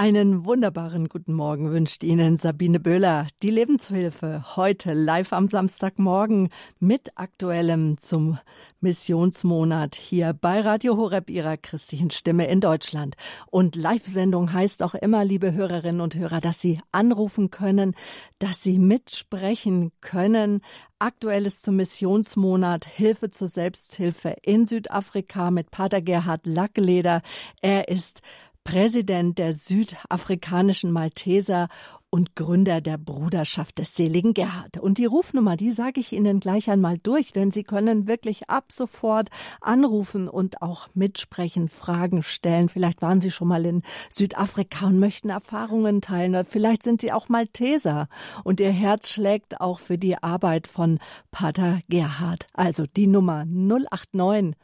[0.00, 3.26] Einen wunderbaren guten Morgen wünscht Ihnen Sabine Böhler.
[3.42, 8.38] Die Lebenshilfe heute live am Samstagmorgen mit aktuellem zum
[8.80, 13.16] Missionsmonat hier bei Radio Horeb Ihrer christlichen Stimme in Deutschland.
[13.50, 17.96] Und Live-Sendung heißt auch immer, liebe Hörerinnen und Hörer, dass Sie anrufen können,
[18.38, 20.60] dass Sie mitsprechen können.
[21.00, 27.22] Aktuelles zum Missionsmonat Hilfe zur Selbsthilfe in Südafrika mit Pater Gerhard Lackleder.
[27.62, 28.20] Er ist
[28.68, 31.68] Präsident der südafrikanischen Malteser
[32.10, 34.76] und Gründer der Bruderschaft des seligen Gerhard.
[34.76, 38.70] Und die Rufnummer, die sage ich Ihnen gleich einmal durch, denn Sie können wirklich ab
[38.70, 39.30] sofort
[39.62, 42.68] anrufen und auch mitsprechen, Fragen stellen.
[42.68, 46.32] Vielleicht waren Sie schon mal in Südafrika und möchten Erfahrungen teilen.
[46.32, 48.06] Oder vielleicht sind Sie auch Malteser
[48.44, 50.98] und Ihr Herz schlägt auch für die Arbeit von
[51.30, 52.46] Pater Gerhard.
[52.52, 54.54] Also die Nummer 089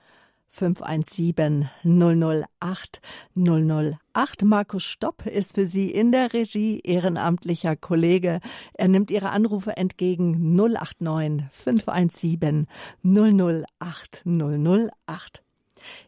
[0.54, 3.00] 517 008
[3.34, 4.44] 008.
[4.44, 8.38] Markus Stopp ist für Sie in der Regie ehrenamtlicher Kollege.
[8.74, 12.68] Er nimmt Ihre Anrufe entgegen 089 517
[13.02, 15.42] 008 008.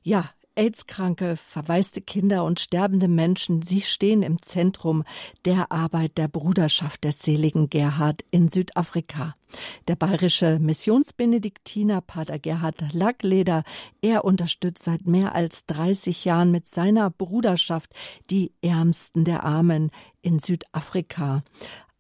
[0.03, 5.05] Ja, AIDS-kranke, verwaiste Kinder und sterbende Menschen, sie stehen im Zentrum
[5.45, 9.37] der Arbeit der Bruderschaft des seligen Gerhard in Südafrika.
[9.87, 13.63] Der bayerische Missionsbenediktiner Pater Gerhard Lackleder,
[14.03, 17.91] er unterstützt seit mehr als 30 Jahren mit seiner Bruderschaft
[18.31, 19.91] die Ärmsten der Armen
[20.23, 21.45] in Südafrika.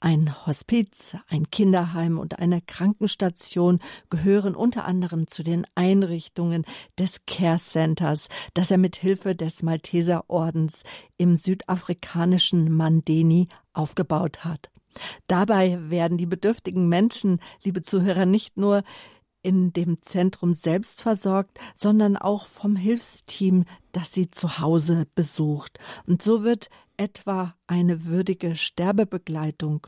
[0.06, 6.64] Ein Hospiz, ein Kinderheim und eine Krankenstation gehören unter anderem zu den Einrichtungen
[6.96, 10.84] des Care Centers, das er mit Hilfe des Malteserordens
[11.16, 14.70] im südafrikanischen Mandeni aufgebaut hat.
[15.27, 18.84] Dabei werden die bedürftigen Menschen, liebe Zuhörer, nicht nur
[19.42, 25.80] in dem Zentrum selbst versorgt, sondern auch vom Hilfsteam, das sie zu Hause besucht.
[26.06, 29.86] Und so wird etwa eine würdige Sterbebegleitung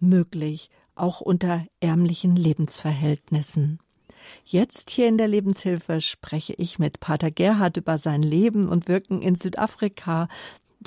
[0.00, 3.78] möglich, auch unter ärmlichen Lebensverhältnissen.
[4.44, 9.20] Jetzt hier in der Lebenshilfe spreche ich mit Pater Gerhard über sein Leben und Wirken
[9.22, 10.28] in Südafrika,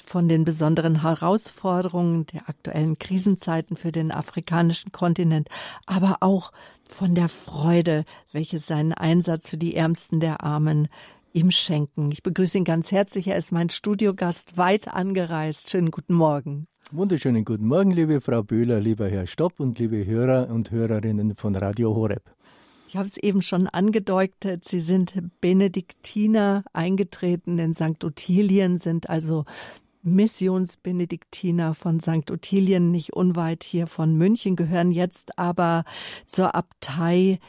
[0.05, 5.49] von den besonderen Herausforderungen der aktuellen Krisenzeiten für den afrikanischen Kontinent,
[5.85, 6.51] aber auch
[6.89, 10.87] von der Freude, welche seinen Einsatz für die Ärmsten der Armen
[11.37, 12.11] ihm schenken.
[12.11, 13.27] Ich begrüße ihn ganz herzlich.
[13.27, 15.69] Er ist mein Studiogast, weit angereist.
[15.69, 16.67] Schönen guten Morgen.
[16.91, 21.55] Wunderschönen guten Morgen, liebe Frau Böhler, lieber Herr Stopp und liebe Hörer und Hörerinnen von
[21.55, 22.23] Radio Horeb.
[22.87, 28.03] Ich habe es eben schon angedeutet, Sie sind Benediktiner eingetreten in St.
[28.05, 29.43] Ottilien, sind also
[30.01, 32.31] Missionsbenediktiner von St.
[32.31, 35.83] Ottilien, nicht unweit hier von München, gehören jetzt aber
[36.25, 37.39] zur Abtei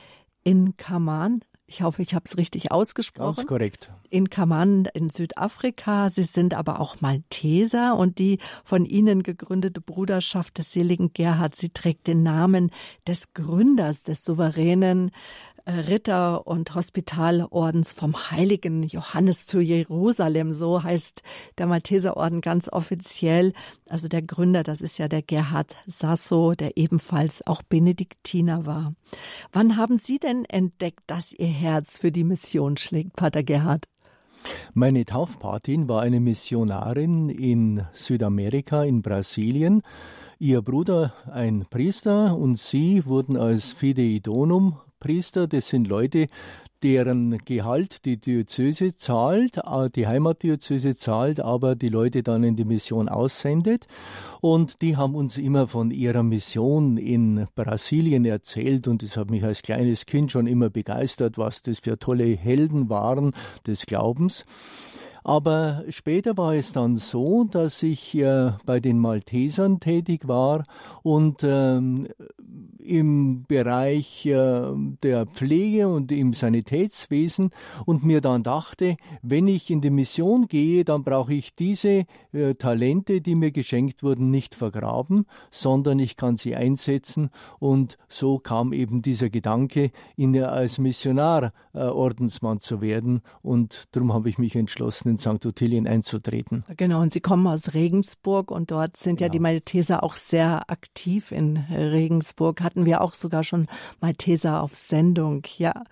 [0.43, 1.45] in Kaman.
[1.71, 3.37] Ich hoffe, ich habe es richtig ausgesprochen.
[3.37, 3.91] Ganz korrekt.
[4.09, 6.09] In Kaman in Südafrika.
[6.09, 11.69] Sie sind aber auch Malteser und die von Ihnen gegründete Bruderschaft des seligen Gerhard, sie
[11.69, 12.71] trägt den Namen
[13.07, 15.11] des Gründers des souveränen
[15.69, 20.53] Ritter und Hospitalordens vom heiligen Johannes zu Jerusalem.
[20.53, 21.23] So heißt
[21.59, 23.53] der Malteserorden ganz offiziell.
[23.89, 28.95] Also der Gründer, das ist ja der Gerhard Sasso, der ebenfalls auch Benediktiner war.
[29.53, 33.85] Wann haben Sie denn entdeckt, dass Ihr Herz für die Mission schlägt, Pater Gerhard?
[34.73, 39.83] Meine Taufpatin war eine Missionarin in Südamerika, in Brasilien.
[40.39, 46.27] Ihr Bruder ein Priester und sie wurden als Fidei Donum Priester, das sind Leute,
[46.83, 52.65] deren Gehalt die Diözese zahlt, äh, die Heimatdiözese zahlt, aber die Leute dann in die
[52.65, 53.87] Mission aussendet.
[54.41, 59.43] Und die haben uns immer von ihrer Mission in Brasilien erzählt und das hat mich
[59.45, 63.33] als kleines Kind schon immer begeistert, was das für tolle Helden waren
[63.67, 64.45] des Glaubens.
[65.29, 70.65] Aber später war es dann so, dass ich äh, bei den Maltesern tätig war
[71.03, 72.09] und ähm,
[72.89, 74.63] im Bereich äh,
[75.03, 77.51] der Pflege und im Sanitätswesen
[77.85, 82.55] und mir dann dachte, wenn ich in die Mission gehe, dann brauche ich diese äh,
[82.55, 87.29] Talente, die mir geschenkt wurden, nicht vergraben, sondern ich kann sie einsetzen.
[87.59, 93.21] Und so kam eben dieser Gedanke, in, als Missionar äh, Ordensmann zu werden.
[93.43, 95.45] Und darum habe ich mich entschlossen, in St.
[95.47, 96.65] Ottilien einzutreten.
[96.77, 99.27] Genau, und Sie kommen aus Regensburg und dort sind genau.
[99.27, 103.67] ja die Malteser auch sehr aktiv in Regensburg, hatten wir auch sogar schon
[104.01, 105.43] Malteser auf Sendung.
[105.57, 105.85] Ja,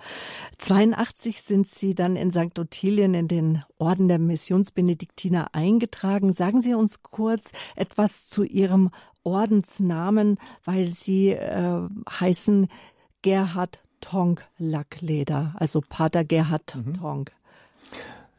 [0.58, 2.58] 82 sind Sie dann in St.
[2.58, 6.32] Ottilien in den Orden der Missionsbenediktiner eingetragen.
[6.32, 8.90] Sagen Sie uns kurz etwas zu Ihrem
[9.23, 12.69] Ordensnamen, weil Sie äh, heißen
[13.23, 16.94] Gerhard Tonk Lackleder, also Pater Gerhard mhm.
[16.94, 17.32] Tonk.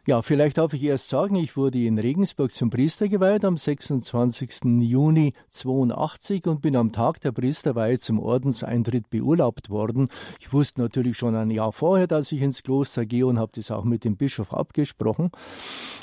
[0.08, 4.80] Ja, vielleicht darf ich erst sagen, ich wurde in Regensburg zum Priester geweiht am 26.
[4.80, 10.08] Juni 82 und bin am Tag der Priesterweihe zum Ordenseintritt beurlaubt worden.
[10.40, 13.70] Ich wusste natürlich schon ein Jahr vorher, dass ich ins Kloster gehe und habe das
[13.70, 15.30] auch mit dem Bischof abgesprochen.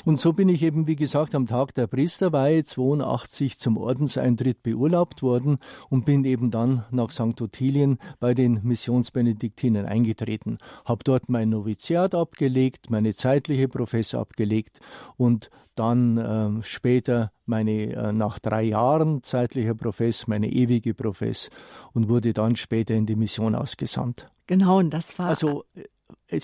[0.05, 5.23] Und so bin ich eben, wie gesagt, am Tag der Priesterweihe 82 zum Ordenseintritt beurlaubt
[5.23, 5.57] worden
[5.89, 7.41] und bin eben dann nach St.
[7.41, 10.59] Ottilien bei den Missionsbenediktinern eingetreten.
[10.85, 14.79] Habe dort mein Noviziat abgelegt, meine zeitliche Professur Profess abgelegt
[15.17, 21.49] und dann äh, später meine äh, nach drei Jahren zeitlicher Profess, meine ewige Profess
[21.93, 24.27] und wurde dann später in die Mission ausgesandt.
[24.47, 25.63] Genau, und das war also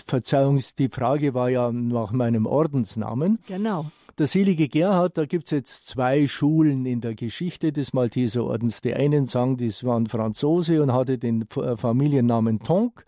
[0.06, 3.40] Verzeihung, die Frage war ja nach meinem Ordensnamen.
[3.48, 3.86] Genau.
[4.18, 8.82] Der selige Gerhard, da gibt es jetzt zwei Schulen in der Geschichte des Malteserordens.
[8.82, 13.06] Die einen sagen, das waren Franzose und hatte den äh, Familiennamen Tonk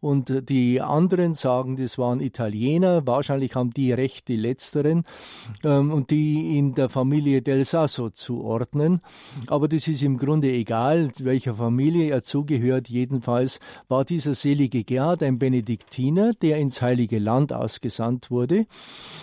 [0.00, 3.06] und die anderen sagen, das waren Italiener.
[3.06, 5.04] Wahrscheinlich haben die recht, die letzteren,
[5.64, 9.00] ähm, und die in der Familie del Sasso zuordnen.
[9.46, 12.88] Aber das ist im Grunde egal, welcher Familie er zugehört.
[12.88, 18.66] Jedenfalls war dieser selige Gerhard ein Benediktiner, der ins Heilige Land ausgesandt wurde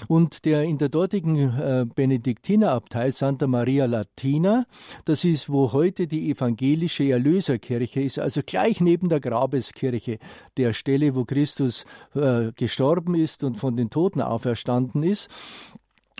[0.07, 4.65] und der in der dortigen äh, Benediktinerabtei Santa Maria Latina,
[5.05, 10.17] das ist, wo heute die evangelische Erlöserkirche ist, also gleich neben der Grabeskirche
[10.57, 11.85] der der Stelle, wo Christus
[12.15, 15.29] äh, gestorben ist und von den Toten auferstanden ist.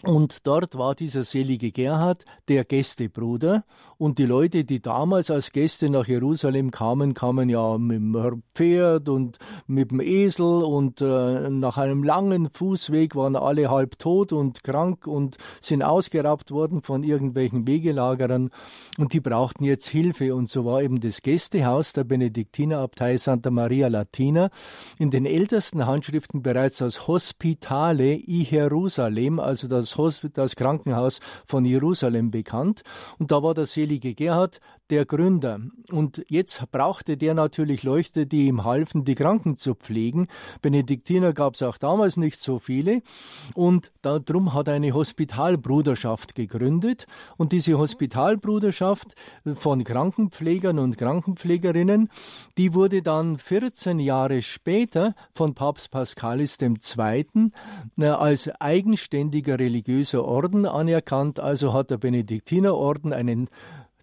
[0.06, 3.64] Und dort war dieser selige Gerhard der Gästebruder.
[3.98, 9.08] Und die Leute, die damals als Gäste nach Jerusalem kamen, kamen ja mit dem Pferd
[9.08, 10.46] und mit dem Esel.
[10.46, 16.52] Und äh, nach einem langen Fußweg waren alle halb tot und krank und sind ausgeraubt
[16.52, 18.50] worden von irgendwelchen Wegelagerern.
[18.98, 20.36] Und die brauchten jetzt Hilfe.
[20.36, 24.50] Und so war eben das Gästehaus der Benediktinerabtei Santa Maria Latina
[25.00, 29.93] in den ältesten Handschriften bereits als Hospitale i Jerusalem, also das
[30.34, 32.84] das Krankenhaus von Jerusalem bekannt.
[33.20, 34.60] Und da war der selige Gerhard
[34.94, 35.60] der Gründer.
[35.90, 40.28] Und jetzt brauchte der natürlich Leute, die ihm halfen, die Kranken zu pflegen.
[40.62, 43.02] Benediktiner gab es auch damals nicht so viele.
[43.56, 47.08] Und darum hat er eine Hospitalbruderschaft gegründet.
[47.38, 49.16] Und diese Hospitalbruderschaft
[49.56, 52.10] von Krankenpflegern und Krankenpflegerinnen,
[52.60, 57.52] die wurde dann 14 Jahre später von Papst Paschalis II.
[58.00, 63.50] Äh, als eigenständiger religiöser Orden anerkannt, also hat der Benediktinerorden einen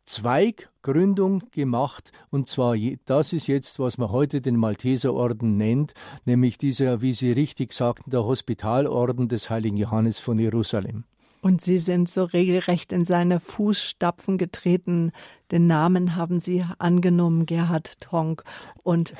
[0.04, 5.94] Zweiggründung gemacht und zwar das ist jetzt, was man heute den Malteserorden nennt,
[6.24, 11.04] nämlich dieser, wie Sie richtig sagten, der Hospitalorden des heiligen Johannes von Jerusalem.
[11.42, 15.12] Und Sie sind so regelrecht in seine Fußstapfen getreten.
[15.50, 18.44] Den Namen haben Sie angenommen, Gerhard Tonk.
[18.82, 19.14] Und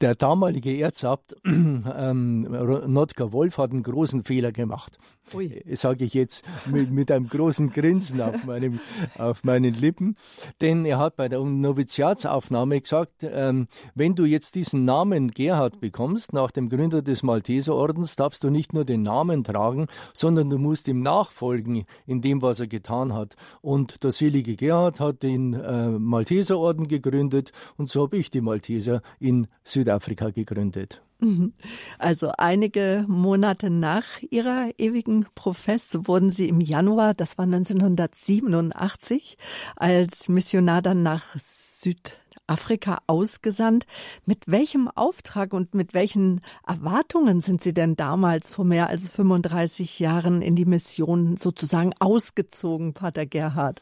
[0.00, 2.42] der damalige Erzabt ähm,
[2.86, 4.98] Notker Wolf hat einen großen Fehler gemacht.
[5.32, 8.80] Äh, Sage ich jetzt mit, mit, einem großen Grinsen auf, meinem,
[9.18, 10.16] auf meinen Lippen.
[10.60, 16.32] Denn er hat bei der Noviziatsaufnahme gesagt, ähm, wenn du jetzt diesen Namen Gerhard bekommst,
[16.32, 20.88] nach dem Gründer des Malteserordens, darfst du nicht nur den Namen tragen, sondern du musst
[20.88, 23.36] ihm nachfolgen in dem, was er getan hat.
[23.62, 29.02] Und der selige Gerhard hat den äh, Malteserorden gegründet und so habe ich die Malteser
[29.18, 31.00] in Süd Südafrika gegründet.
[31.98, 39.38] Also einige Monate nach ihrer ewigen Profess wurden sie im Januar, das war 1987,
[39.76, 43.86] als Missionar dann nach Südafrika ausgesandt.
[44.26, 49.98] Mit welchem Auftrag und mit welchen Erwartungen sind Sie denn damals vor mehr als 35
[49.98, 53.80] Jahren in die Mission sozusagen ausgezogen, Pater Gerhard?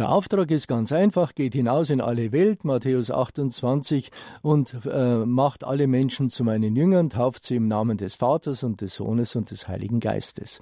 [0.00, 5.62] Der Auftrag ist ganz einfach, geht hinaus in alle Welt, Matthäus 28, und äh, macht
[5.62, 9.50] alle Menschen zu meinen Jüngern, tauft sie im Namen des Vaters und des Sohnes und
[9.50, 10.60] des Heiligen Geistes.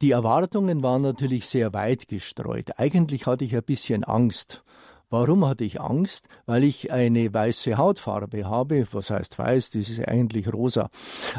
[0.00, 2.72] Die Erwartungen waren natürlich sehr weit gestreut.
[2.76, 4.64] Eigentlich hatte ich ein bisschen Angst.
[5.08, 6.26] Warum hatte ich Angst?
[6.46, 8.86] Weil ich eine weiße Hautfarbe habe.
[8.90, 9.70] Was heißt weiß?
[9.70, 10.88] Das ist eigentlich rosa.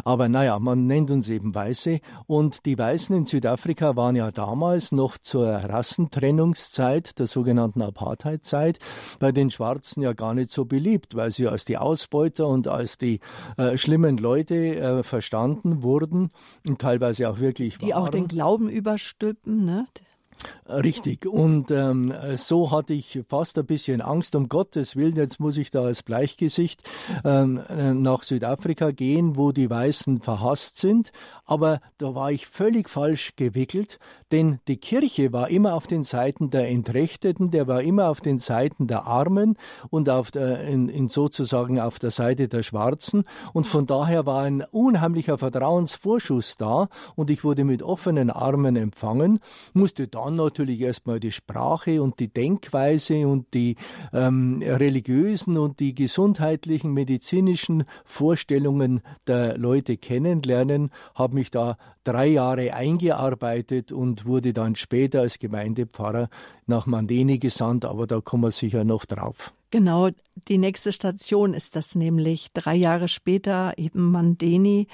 [0.06, 2.00] Aber naja, man nennt uns eben Weiße.
[2.28, 8.80] Und die Weißen in Südafrika waren ja damals noch zur Rassentrennungszeit, der sogenannten Apartheidzeit,
[9.20, 12.98] bei den Schwarzen ja gar nicht so beliebt, weil sie als die Ausbeuter und als
[12.98, 13.20] die
[13.58, 16.30] äh, schlimmen Leute äh, verstanden wurden
[16.66, 18.04] und teilweise auch wirklich Die waren.
[18.04, 19.88] auch den Glauben überstülpen, ne?
[20.67, 21.25] Richtig.
[21.25, 25.72] Und ähm, so hatte ich fast ein bisschen Angst, um Gottes Willen, jetzt muss ich
[25.72, 26.82] da als Bleichgesicht
[27.24, 31.12] ähm, äh, nach Südafrika gehen, wo die Weißen verhasst sind.
[31.46, 34.00] Aber da war ich völlig falsch gewickelt,
[34.32, 38.39] denn die Kirche war immer auf den Seiten der Entrechteten, der war immer auf den
[38.39, 39.58] Seiten der Armen
[39.89, 43.24] und auf der, in, in sozusagen auf der Seite der Schwarzen.
[43.53, 49.39] Und von daher war ein unheimlicher Vertrauensvorschuss da und ich wurde mit offenen Armen empfangen,
[49.74, 53.78] musste dann natürlich erstmal die Sprache und die Denkweise und die
[54.12, 62.74] ähm, religiösen und die gesundheitlichen, medizinischen Vorstellungen der Leute kennenlernen, habe mich da drei Jahre
[62.74, 66.30] eingearbeitet und wurde dann später als Gemeindepfarrer
[66.66, 69.54] nach Mandeni gesandt, aber da kommen wir sicher noch drauf.
[69.70, 70.10] Genau,
[70.48, 72.52] die nächste Station ist das nämlich.
[72.54, 74.88] Drei Jahre später eben Mandeni.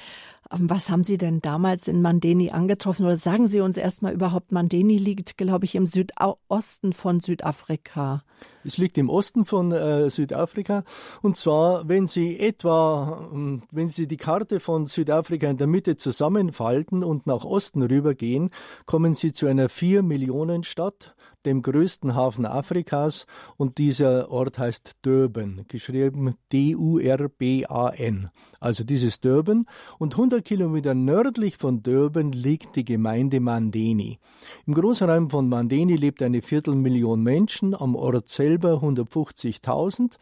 [0.53, 3.05] Ähm, was haben Sie denn damals in Mandeni angetroffen?
[3.05, 8.23] Oder sagen Sie uns erstmal überhaupt, Mandeni liegt, glaube ich, im Südosten von Südafrika.
[8.65, 10.83] Es liegt im Osten von äh, Südafrika.
[11.21, 15.97] Und zwar, wenn Sie etwa, ähm, wenn Sie die Karte von Südafrika in der Mitte
[15.97, 18.51] zusammenfalten und nach Osten rübergehen,
[18.85, 21.15] kommen Sie zu einer vier Millionen Stadt,
[21.45, 23.25] dem größten Hafen Afrikas.
[23.57, 28.29] Und dieser Ort heißt Durban, geschrieben D-U-R-B-A-N.
[28.61, 29.65] Also dieses Durban.
[29.99, 34.19] Und 100 Kilometer nördlich von Durban liegt die Gemeinde Mandeni.
[34.65, 40.17] Im Großraum von Mandeni lebt eine Viertelmillion Menschen, am Ort selbst selber 150.000.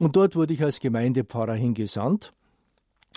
[0.00, 2.32] Und dort wurde ich als Gemeindepfarrer hingesandt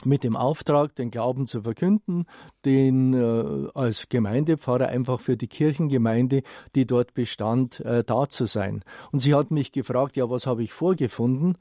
[0.06, 2.26] mit dem Auftrag, den Glauben zu verkünden,
[2.66, 6.42] den äh, als Gemeindepfarrer einfach für die Kirchengemeinde,
[6.76, 8.84] die dort bestand, äh, da zu sein.
[9.12, 11.58] Und sie hat mich gefragt, ja, was habe ich vorgefunden?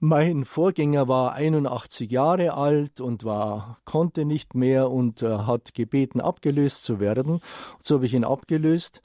[0.00, 6.20] Mein Vorgänger war 81 Jahre alt und war, konnte nicht mehr und äh, hat gebeten,
[6.20, 7.40] abgelöst zu werden.
[7.78, 9.00] So habe ich ihn abgelöst.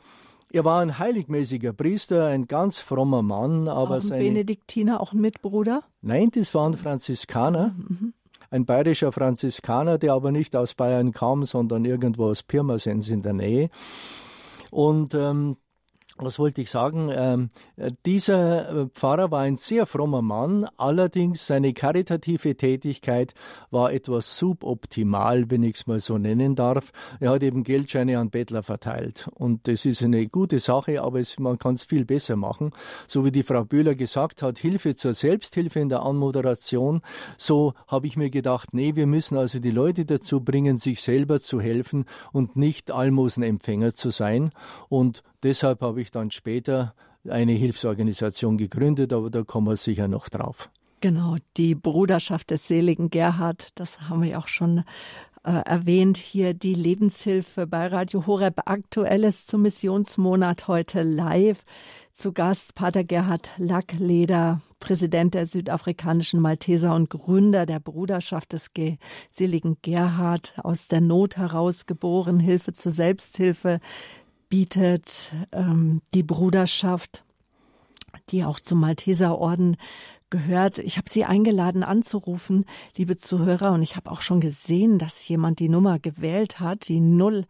[0.51, 5.13] Er war ein heiligmäßiger Priester, ein ganz frommer Mann, aber auch ein seine Benediktiner, auch
[5.13, 5.83] ein Mitbruder?
[6.01, 7.75] Nein, das waren Franziskaner.
[7.77, 8.13] Mhm.
[8.49, 13.33] Ein bayerischer Franziskaner, der aber nicht aus Bayern kam, sondern irgendwo aus Pirmasens in der
[13.33, 13.69] Nähe.
[14.71, 15.57] Und ähm,
[16.21, 17.09] was wollte ich sagen?
[17.11, 17.49] Ähm,
[18.05, 23.33] dieser äh, Pfarrer war ein sehr frommer Mann, allerdings seine karitative Tätigkeit
[23.71, 26.91] war etwas suboptimal, wenn ich es mal so nennen darf.
[27.19, 29.29] Er hat eben Geldscheine an Bettler verteilt.
[29.33, 32.71] Und das ist eine gute Sache, aber es, man kann es viel besser machen.
[33.07, 37.01] So wie die Frau Böhler gesagt hat, Hilfe zur Selbsthilfe in der Anmoderation.
[37.37, 41.39] So habe ich mir gedacht, nee, wir müssen also die Leute dazu bringen, sich selber
[41.39, 44.51] zu helfen und nicht Almosenempfänger zu sein.
[44.89, 46.93] Und Deshalb habe ich dann später
[47.27, 50.69] eine Hilfsorganisation gegründet, aber da kommen wir sicher noch drauf.
[51.01, 54.83] Genau, die Bruderschaft des seligen Gerhard, das haben wir auch schon
[55.43, 56.17] äh, erwähnt.
[56.17, 61.63] Hier die Lebenshilfe bei Radio Horeb Aktuelles zum Missionsmonat heute live.
[62.11, 68.71] Zu Gast Pater Gerhard Lackleder, Präsident der südafrikanischen Malteser und Gründer der Bruderschaft des
[69.31, 73.79] seligen Gerhard, aus der Not heraus geboren, Hilfe zur Selbsthilfe,
[74.49, 77.23] bietet ähm, die Bruderschaft,
[78.29, 79.77] die auch zum Malteserorden
[80.29, 80.79] gehört.
[80.79, 82.65] Ich habe Sie eingeladen anzurufen,
[82.97, 86.99] liebe Zuhörer, und ich habe auch schon gesehen, dass jemand die Nummer gewählt hat, die
[86.99, 87.45] 0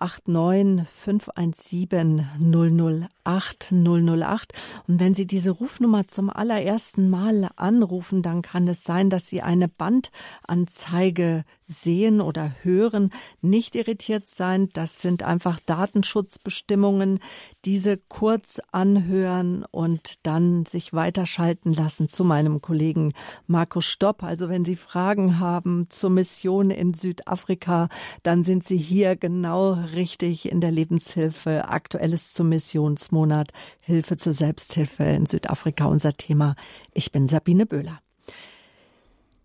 [0.00, 4.52] 089 517 008 008.
[4.88, 9.42] Und wenn Sie diese Rufnummer zum allerersten Mal anrufen, dann kann es sein, dass Sie
[9.42, 13.10] eine Bandanzeige sehen oder hören.
[13.40, 17.20] Nicht irritiert sein, das sind einfach Datenschutzbestimmungen.
[17.64, 23.12] Diese kurz anhören und dann sich weiterschalten lassen zu meinem Kollegen
[23.46, 24.22] Markus Stopp.
[24.22, 27.88] Also wenn Sie Fragen haben zur Mission in Südafrika,
[28.22, 31.68] dann sind Sie hier genau richtig in der Lebenshilfe.
[31.68, 36.56] Aktuelles zum Missionsmonat Hilfe zur Selbsthilfe in Südafrika unser Thema.
[36.92, 38.00] Ich bin Sabine Böhler.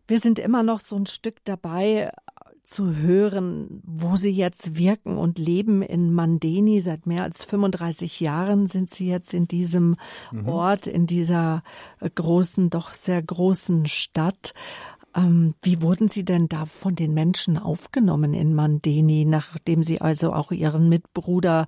[0.07, 2.11] Wir sind immer noch so ein Stück dabei,
[2.65, 6.79] zu hören, wo Sie jetzt wirken und leben in Mandeni.
[6.79, 9.95] Seit mehr als 35 Jahren sind Sie jetzt in diesem
[10.31, 10.47] mhm.
[10.47, 11.63] Ort, in dieser
[12.15, 14.53] großen, doch sehr großen Stadt.
[15.15, 20.33] Ähm, wie wurden Sie denn da von den Menschen aufgenommen in Mandeni, nachdem Sie also
[20.33, 21.67] auch Ihren Mitbruder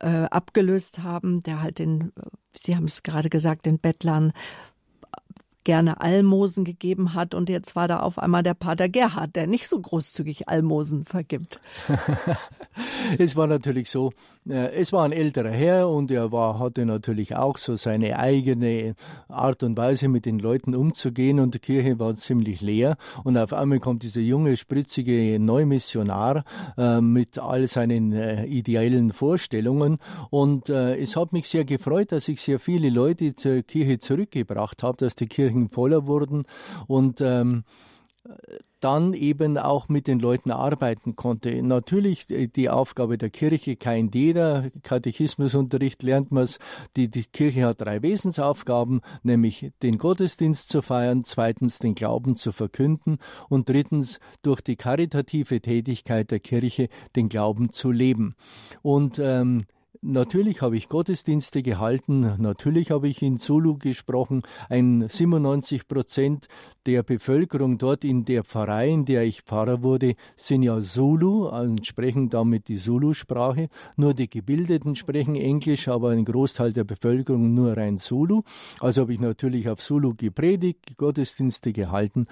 [0.00, 2.12] äh, abgelöst haben, der halt den,
[2.52, 4.32] Sie haben es gerade gesagt, den Bettlern
[5.64, 9.66] gerne Almosen gegeben hat und jetzt war da auf einmal der Pater Gerhard, der nicht
[9.68, 11.60] so großzügig Almosen vergibt.
[13.18, 14.12] es war natürlich so,
[14.48, 18.94] äh, es war ein älterer Herr und er war, hatte natürlich auch so seine eigene
[19.28, 23.52] Art und Weise, mit den Leuten umzugehen und die Kirche war ziemlich leer und auf
[23.52, 26.44] einmal kommt dieser junge, spritzige Neumissionar
[26.76, 29.98] äh, mit all seinen äh, ideellen Vorstellungen
[30.30, 34.96] und es hat mich sehr gefreut, dass ich sehr viele Leute zur Kirche zurückgebracht habe,
[34.98, 36.44] dass die Kirchen voller wurden
[36.86, 37.64] und ähm,
[38.80, 41.62] dann eben auch mit den Leuten arbeiten konnte.
[41.62, 46.58] Natürlich die Aufgabe der Kirche, kein jeder Katechismusunterricht lernt man es.
[46.96, 52.50] Die, die Kirche hat drei Wesensaufgaben, nämlich den Gottesdienst zu feiern, zweitens den Glauben zu
[52.50, 53.18] verkünden
[53.50, 58.36] und drittens durch die karitative Tätigkeit der Kirche den Glauben zu leben.
[58.82, 59.64] Und ähm,
[60.06, 64.42] Natürlich habe ich Gottesdienste gehalten, natürlich habe ich in Zulu gesprochen.
[64.68, 66.46] Ein 97 Prozent
[66.84, 71.74] der Bevölkerung dort in der Pfarrei, in der ich Pfarrer wurde, sind ja Zulu, also
[71.82, 73.70] sprechen damit die Zulu-Sprache.
[73.96, 78.42] Nur die Gebildeten sprechen Englisch, aber ein Großteil der Bevölkerung nur rein Zulu.
[78.80, 82.26] Also habe ich natürlich auf Zulu gepredigt, Gottesdienste gehalten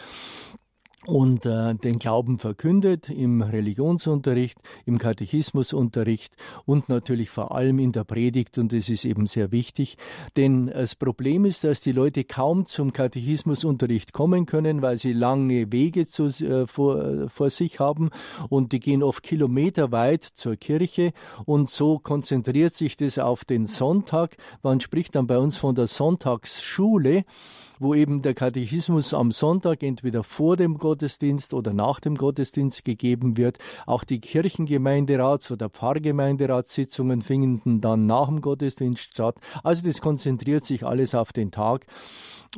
[1.07, 8.05] und äh, den Glauben verkündet im Religionsunterricht, im Katechismusunterricht und natürlich vor allem in der
[8.05, 8.59] Predigt.
[8.59, 9.97] Und das ist eben sehr wichtig,
[10.37, 15.73] denn das Problem ist, dass die Leute kaum zum Katechismusunterricht kommen können, weil sie lange
[15.73, 18.11] Wege zu, äh, vor, vor sich haben.
[18.49, 21.13] Und die gehen oft kilometerweit zur Kirche.
[21.45, 24.37] Und so konzentriert sich das auf den Sonntag.
[24.63, 27.25] Man spricht dann bei uns von der Sonntagsschule
[27.79, 33.37] wo eben der Katechismus am Sonntag entweder vor dem Gottesdienst oder nach dem Gottesdienst gegeben
[33.37, 33.59] wird.
[33.87, 39.37] Auch die Kirchengemeinderats- oder Pfarrgemeinderatssitzungen finden dann nach dem Gottesdienst statt.
[39.63, 41.87] Also das konzentriert sich alles auf den Tag.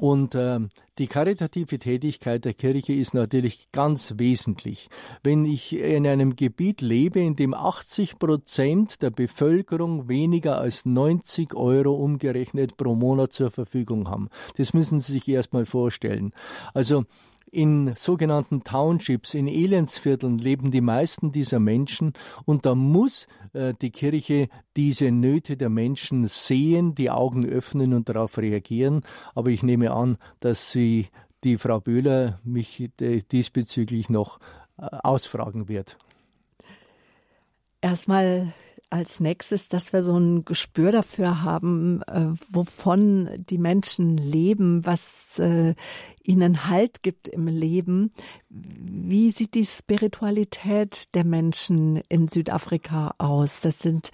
[0.01, 0.61] Und äh,
[0.99, 4.89] die karitative Tätigkeit der Kirche ist natürlich ganz wesentlich.
[5.23, 11.55] Wenn ich in einem Gebiet lebe, in dem 80 Prozent der Bevölkerung weniger als 90
[11.55, 16.33] Euro umgerechnet pro Monat zur Verfügung haben, das müssen Sie sich erstmal vorstellen.
[16.75, 17.05] Also
[17.55, 22.13] in sogenannten Townships, in Elendsvierteln leben die meisten dieser Menschen
[22.45, 28.09] und da muss äh, die Kirche diese Nöte der Menschen sehen, die Augen öffnen und
[28.09, 29.03] darauf reagieren.
[29.35, 31.09] Aber ich nehme an, dass Sie,
[31.45, 34.41] die Frau Böhler, mich äh, diesbezüglich noch
[34.79, 35.97] äh, ausfragen wird.
[37.81, 38.55] Erstmal
[38.91, 45.39] als nächstes, dass wir so ein Gespür dafür haben, äh, wovon die Menschen leben, was
[45.39, 45.75] äh,
[46.23, 48.13] ihnen Halt gibt im Leben.
[48.49, 53.61] Wie sieht die Spiritualität der Menschen in Südafrika aus?
[53.61, 54.11] Das sind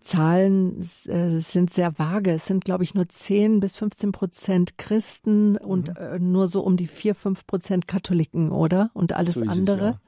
[0.00, 2.32] Zahlen äh, sind sehr vage.
[2.32, 5.96] Es sind, glaube ich, nur 10 bis 15 Prozent Christen und mhm.
[5.96, 8.90] äh, nur so um die 4, 5 Prozent Katholiken, oder?
[8.94, 9.76] Und alles so andere?
[9.76, 10.00] Es, ja.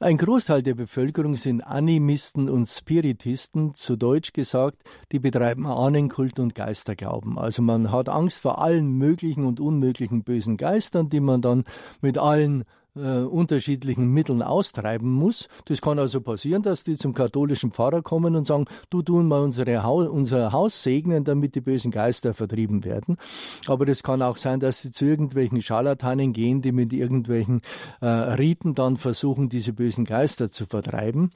[0.00, 6.54] Ein Großteil der Bevölkerung sind Animisten und Spiritisten, zu Deutsch gesagt, die betreiben Ahnenkult und
[6.54, 7.38] Geisterglauben.
[7.38, 11.64] Also man hat Angst vor allen möglichen und unmöglichen bösen Geistern, die man dann
[12.00, 12.64] mit allen
[12.98, 15.48] äh, unterschiedlichen Mitteln austreiben muss.
[15.66, 19.42] Das kann also passieren, dass die zum katholischen Pfarrer kommen und sagen, du tun mal
[19.42, 23.16] unsere Haus, unser Haus segnen, damit die bösen Geister vertrieben werden.
[23.66, 27.62] Aber das kann auch sein, dass sie zu irgendwelchen Scharlatanen gehen, die mit irgendwelchen
[28.00, 31.30] äh, Riten dann versuchen, diese bösen Geister zu vertreiben.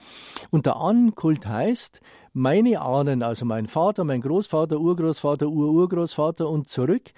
[0.51, 2.01] Und der Ankult heißt,
[2.35, 7.13] meine Ahnen, also mein Vater, mein Großvater, Urgroßvater, Ururgroßvater und zurück,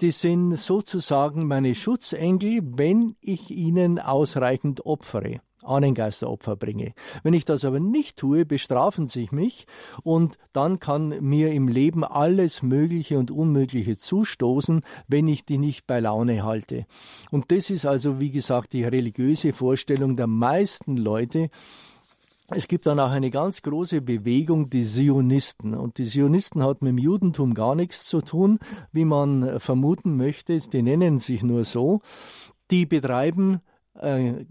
[0.00, 5.40] die sind sozusagen meine Schutzengel, wenn ich ihnen ausreichend opfere.
[5.64, 6.92] Ahnengeisteropfer bringe.
[7.22, 9.66] Wenn ich das aber nicht tue, bestrafen sie mich
[10.02, 15.86] und dann kann mir im Leben alles Mögliche und Unmögliche zustoßen, wenn ich die nicht
[15.86, 16.86] bei Laune halte.
[17.30, 21.50] Und das ist also, wie gesagt, die religiöse Vorstellung der meisten Leute,
[22.48, 25.74] es gibt dann auch eine ganz große Bewegung, die Zionisten.
[25.74, 28.58] Und die Zionisten hat mit dem Judentum gar nichts zu tun,
[28.92, 30.58] wie man vermuten möchte.
[30.58, 32.00] Die nennen sich nur so.
[32.70, 33.60] Die betreiben
[33.94, 34.44] äh,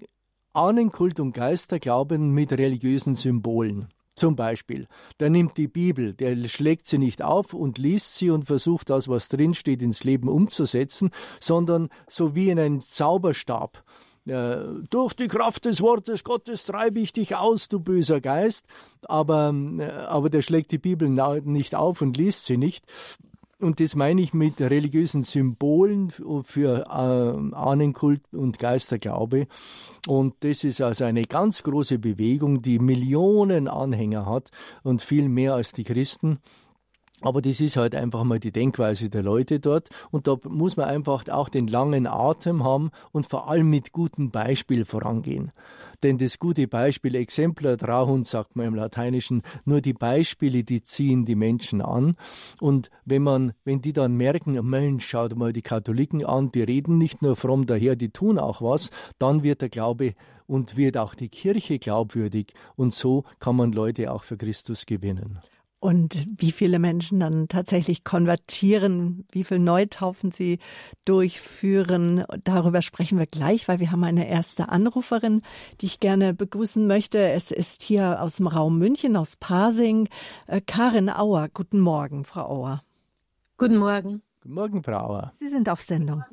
[0.54, 3.90] Ahnenkult und Geisterglauben mit religiösen Symbolen.
[4.16, 4.88] Zum Beispiel,
[5.20, 9.08] der nimmt die Bibel, der schlägt sie nicht auf und liest sie und versucht das,
[9.08, 15.66] was drinsteht, ins Leben umzusetzen, sondern so wie in einen Zauberstab äh, durch die Kraft
[15.66, 18.66] des Wortes Gottes treibe ich dich aus, du böser Geist.
[19.06, 22.86] Aber, äh, aber der schlägt die Bibel nicht auf und liest sie nicht.
[23.60, 26.10] Und das meine ich mit religiösen Symbolen
[26.44, 29.48] für äh, Ahnenkult und Geisterglaube.
[30.08, 34.52] Und das ist also eine ganz große Bewegung, die Millionen Anhänger hat
[34.84, 36.40] und viel mehr als die Christen.
[37.24, 39.90] Aber das ist halt einfach mal die Denkweise der Leute dort.
[40.12, 44.30] Und da muss man einfach auch den langen Atem haben und vor allem mit gutem
[44.30, 45.52] Beispiel vorangehen.
[46.04, 51.24] Denn das gute Beispiel, Exemplar trauhund, sagt man im Lateinischen, nur die Beispiele, die ziehen
[51.24, 52.16] die Menschen an.
[52.60, 56.98] Und wenn man, wenn die dann merken, Mensch, schaut mal die Katholiken an, die reden
[56.98, 60.14] nicht nur fromm daher, die tun auch was, dann wird der Glaube
[60.46, 62.54] und wird auch die Kirche glaubwürdig.
[62.76, 65.40] Und so kann man Leute auch für Christus gewinnen.
[65.84, 70.60] Und wie viele Menschen dann tatsächlich konvertieren, wie viel Neutaufen sie
[71.04, 75.42] durchführen, darüber sprechen wir gleich, weil wir haben eine erste Anruferin,
[75.82, 77.20] die ich gerne begrüßen möchte.
[77.32, 80.08] Es ist hier aus dem Raum München, aus Pasing,
[80.48, 81.50] äh, Karin Auer.
[81.54, 82.82] Guten Morgen, Frau Auer.
[83.58, 84.22] Guten Morgen.
[84.40, 85.34] Guten Morgen, Frau Auer.
[85.36, 86.24] Sie sind auf Sendung.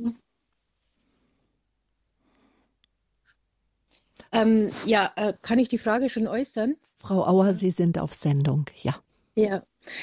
[4.31, 6.77] Ähm, ja, äh, kann ich die Frage schon äußern?
[6.99, 8.95] Frau Auer, Sie sind auf Sendung, ja.
[9.41, 9.63] Ja,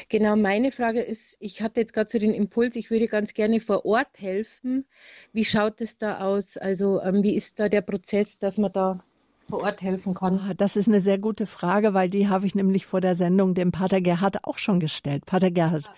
[0.09, 0.35] genau.
[0.35, 3.85] Meine Frage ist, ich hatte jetzt gerade so den Impuls, ich würde ganz gerne vor
[3.85, 4.85] Ort helfen.
[5.31, 6.57] Wie schaut es da aus?
[6.57, 9.03] Also ähm, wie ist da der Prozess, dass man da
[9.47, 10.39] vor Ort helfen kann?
[10.39, 13.53] Ah, das ist eine sehr gute Frage, weil die habe ich nämlich vor der Sendung
[13.53, 15.27] dem Pater Gerhard auch schon gestellt.
[15.27, 15.91] Pater Gerhard,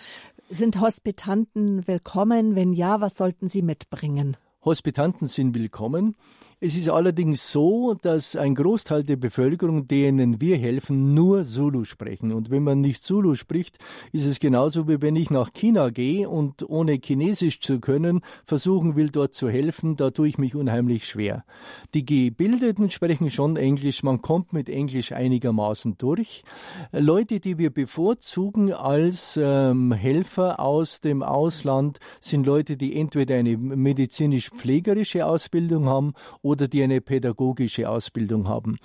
[0.50, 2.56] sind Hospitanten willkommen?
[2.56, 4.36] Wenn ja, was sollten sie mitbringen?
[4.66, 6.16] Hospitanten sind willkommen.
[6.62, 12.34] Es ist allerdings so, dass ein Großteil der Bevölkerung, denen wir helfen, nur Zulu sprechen.
[12.34, 13.78] Und wenn man nicht Zulu spricht,
[14.12, 18.98] ist es genauso wie wenn ich nach China gehe und ohne Chinesisch zu können, versuchen
[18.98, 19.96] will, dort zu helfen.
[19.96, 21.46] Da tue ich mich unheimlich schwer.
[21.94, 24.04] Die Gebildeten sprechen schon Englisch.
[24.04, 26.44] Man kommt mit Englisch einigermaßen durch.
[26.92, 33.56] Leute, die wir bevorzugen als ähm, Helfer aus dem Ausland, sind Leute, die entweder eine
[33.56, 36.16] medizinisch-pflegerische Ausbildung haben
[36.50, 38.78] oder die eine pädagogische Ausbildung haben.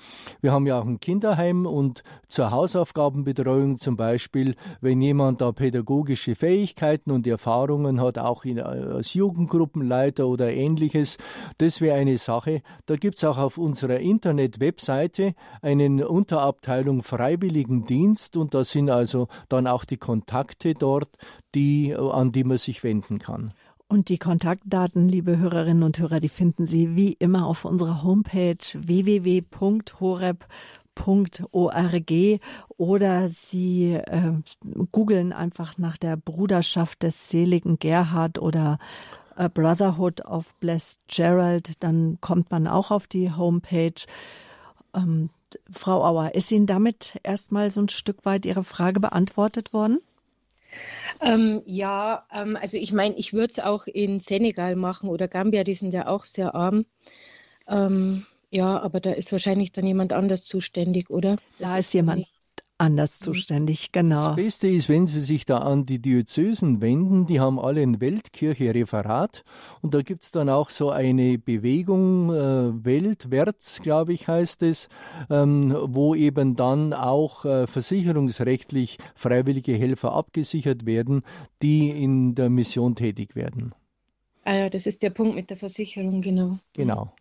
[0.43, 6.35] Wir haben ja auch ein Kinderheim und zur Hausaufgabenbetreuung zum Beispiel, wenn jemand da pädagogische
[6.35, 11.17] Fähigkeiten und Erfahrungen hat, auch in, als Jugendgruppenleiter oder ähnliches,
[11.57, 12.61] das wäre eine Sache.
[12.85, 19.67] Da gibt es auch auf unserer Internet-Webseite eine Unterabteilung Freiwilligendienst und da sind also dann
[19.67, 21.09] auch die Kontakte dort,
[21.55, 23.55] die, an die man sich wenden kann.
[23.87, 28.57] Und die Kontaktdaten, liebe Hörerinnen und Hörer, die finden Sie wie immer auf unserer Homepage
[28.73, 30.51] www.horeb.org
[32.77, 34.33] oder Sie äh,
[34.91, 38.79] googeln einfach nach der Bruderschaft des seligen Gerhard oder
[39.37, 43.95] A Brotherhood of Blessed Gerald, dann kommt man auch auf die Homepage.
[44.95, 45.31] Ähm,
[45.71, 49.99] Frau Auer, ist Ihnen damit erstmal so ein Stück weit Ihre Frage beantwortet worden?
[51.21, 55.65] Ähm, ja, ähm, also ich meine, ich würde es auch in Senegal machen oder Gambia,
[55.65, 56.87] die sind ja auch sehr arm.
[57.69, 61.37] Ähm, ja, aber da ist wahrscheinlich dann jemand anders zuständig, oder?
[61.59, 62.27] Da ist jemand
[62.85, 63.25] anders mhm.
[63.25, 64.27] zuständig, genau.
[64.27, 68.01] Das Beste ist, wenn Sie sich da an die Diözesen wenden, die haben alle ein
[68.01, 69.43] Weltkirche-Referat
[69.83, 74.89] und da gibt es dann auch so eine Bewegung, äh, Weltwärts, glaube ich, heißt es,
[75.31, 81.23] ähm, wo eben dann auch äh, versicherungsrechtlich freiwillige Helfer abgesichert werden,
[81.63, 83.75] die in der Mission tätig werden.
[84.45, 86.59] Ah ja, das ist der Punkt mit der Versicherung, genau.
[86.75, 87.13] Genau.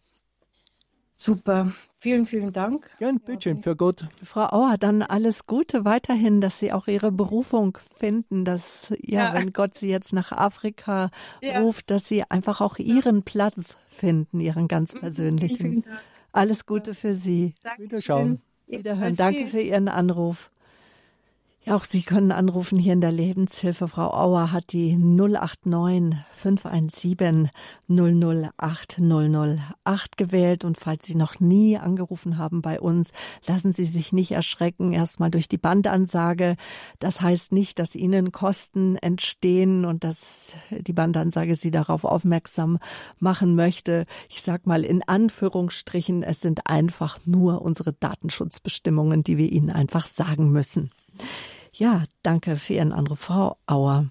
[1.23, 1.71] Super.
[1.99, 2.91] Vielen, vielen Dank.
[2.99, 4.09] Gern, bitteschön, für Gott.
[4.21, 9.33] Frau Auer, dann alles Gute weiterhin, dass Sie auch Ihre Berufung finden, dass, ja, ja.
[9.33, 11.62] wenn Gott Sie jetzt nach Afrika ja.
[11.62, 14.99] ruft, dass Sie einfach auch Ihren Platz finden, Ihren ganz mhm.
[14.99, 15.86] persönlichen.
[16.33, 17.55] Alles Gute für Sie.
[17.63, 17.86] Dankeschön.
[17.86, 18.41] Wiederschauen.
[18.67, 19.15] Wiederhören.
[19.15, 20.49] Danke für Ihren Anruf.
[21.65, 23.88] Ja, auch Sie können anrufen hier in der Lebenshilfe.
[23.88, 27.49] Frau Auer hat die 089 517
[27.88, 30.65] 008 008 gewählt.
[30.65, 33.13] Und falls Sie noch nie angerufen haben bei uns,
[33.47, 34.91] lassen Sie sich nicht erschrecken.
[34.91, 36.58] Erstmal durch die Bandansage.
[36.99, 42.78] Das heißt nicht, dass Ihnen Kosten entstehen und dass die Bandansage Sie darauf aufmerksam
[43.19, 44.06] machen möchte.
[44.28, 50.08] Ich sag mal in Anführungsstrichen, es sind einfach nur unsere Datenschutzbestimmungen, die wir Ihnen einfach
[50.08, 50.89] sagen müssen.
[51.73, 54.10] Ja, danke für Ihren Anruf, Frau Auer.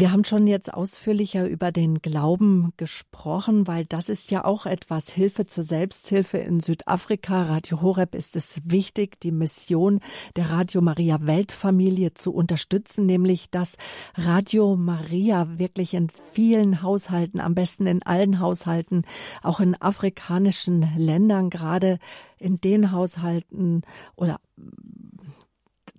[0.00, 5.10] Wir haben schon jetzt ausführlicher über den Glauben gesprochen, weil das ist ja auch etwas
[5.10, 7.42] Hilfe zur Selbsthilfe in Südafrika.
[7.42, 10.00] Radio Horeb ist es wichtig, die Mission
[10.36, 13.76] der Radio Maria Weltfamilie zu unterstützen, nämlich dass
[14.14, 19.02] Radio Maria wirklich in vielen Haushalten, am besten in allen Haushalten,
[19.42, 21.98] auch in afrikanischen Ländern, gerade
[22.38, 23.82] in den Haushalten
[24.16, 24.40] oder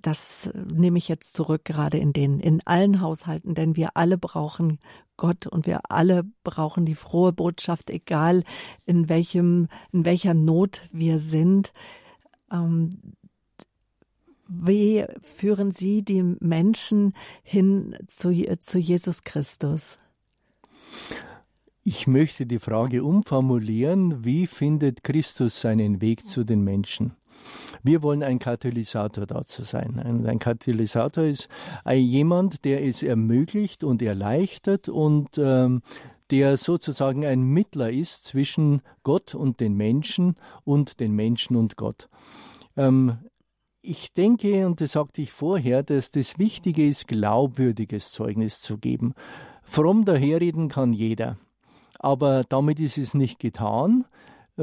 [0.01, 4.79] das nehme ich jetzt zurück, gerade in den, in allen Haushalten, denn wir alle brauchen
[5.17, 8.43] Gott und wir alle brauchen die frohe Botschaft, egal
[8.85, 11.73] in welchem, in welcher Not wir sind.
[12.51, 12.89] Ähm,
[14.47, 19.99] Wie führen Sie die Menschen hin zu, zu Jesus Christus?
[21.83, 27.13] Ich möchte die Frage umformulieren, wie findet Christus seinen Weg zu den Menschen?
[27.83, 29.99] Wir wollen ein Katalysator dazu sein.
[29.99, 31.49] Ein, Katalysator ist
[31.91, 35.81] jemand, der es ermöglicht und erleichtert und ähm,
[36.31, 42.07] der sozusagen ein Mittler ist zwischen Gott und den Menschen und den Menschen und Gott.
[42.77, 43.17] Ähm,
[43.81, 49.13] ich denke, und das sagte ich vorher, dass das Wichtige ist, glaubwürdiges Zeugnis zu geben.
[49.63, 51.37] Fromm daherreden kann jeder.
[51.97, 54.05] Aber damit ist es nicht getan.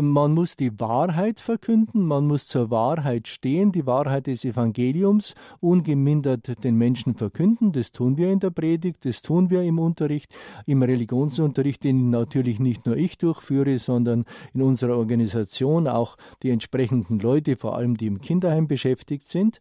[0.01, 6.63] Man muss die Wahrheit verkünden, man muss zur Wahrheit stehen, die Wahrheit des Evangeliums ungemindert
[6.63, 7.73] den Menschen verkünden.
[7.73, 10.33] Das tun wir in der Predigt, das tun wir im Unterricht,
[10.67, 17.19] im Religionsunterricht, den natürlich nicht nur ich durchführe, sondern in unserer Organisation auch die entsprechenden
[17.19, 19.59] Leute, vor allem die im Kinderheim beschäftigt sind.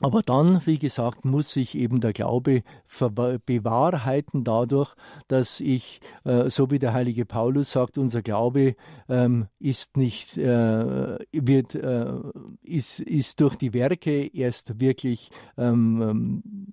[0.00, 2.62] Aber dann, wie gesagt, muss sich eben der Glaube
[3.46, 4.94] bewahrheiten dadurch,
[5.26, 8.76] dass ich, äh, so wie der heilige Paulus sagt, unser Glaube
[9.08, 12.12] ähm, ist nicht, äh, wird, äh,
[12.62, 16.72] ist, ist durch die Werke erst wirklich ähm, ähm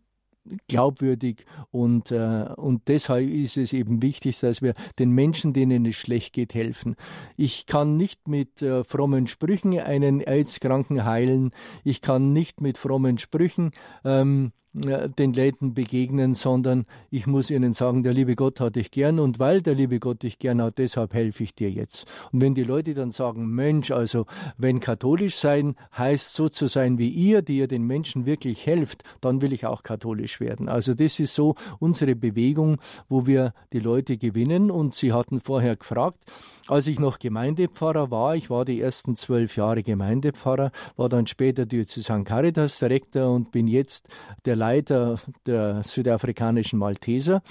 [0.68, 5.96] glaubwürdig und, äh, und deshalb ist es eben wichtig, dass wir den Menschen, denen es
[5.96, 6.96] schlecht geht, helfen.
[7.36, 11.52] Ich kann nicht mit äh, frommen Sprüchen einen AIDS-Kranken heilen.
[11.84, 13.72] Ich kann nicht mit frommen Sprüchen
[14.04, 19.20] ähm, den Leuten begegnen, sondern ich muss ihnen sagen, der liebe Gott hat dich gern
[19.20, 22.06] und weil der liebe Gott dich gern hat, deshalb helfe ich dir jetzt.
[22.34, 24.26] Und wenn die Leute dann sagen, Mensch, also
[24.58, 29.04] wenn katholisch sein heißt so zu sein wie ihr, die ihr den Menschen wirklich helft,
[29.22, 30.68] dann will ich auch katholisch werden.
[30.68, 35.78] Also das ist so unsere Bewegung, wo wir die Leute gewinnen und sie hatten vorher
[35.78, 36.20] gefragt,
[36.68, 41.68] als ich noch Gemeindepfarrer war, ich war die ersten zwölf Jahre Gemeindepfarrer, war dann später
[41.68, 44.08] Diözesan Caritas Direktor und bin jetzt
[44.46, 47.44] der Leiter der südafrikanischen Malteser.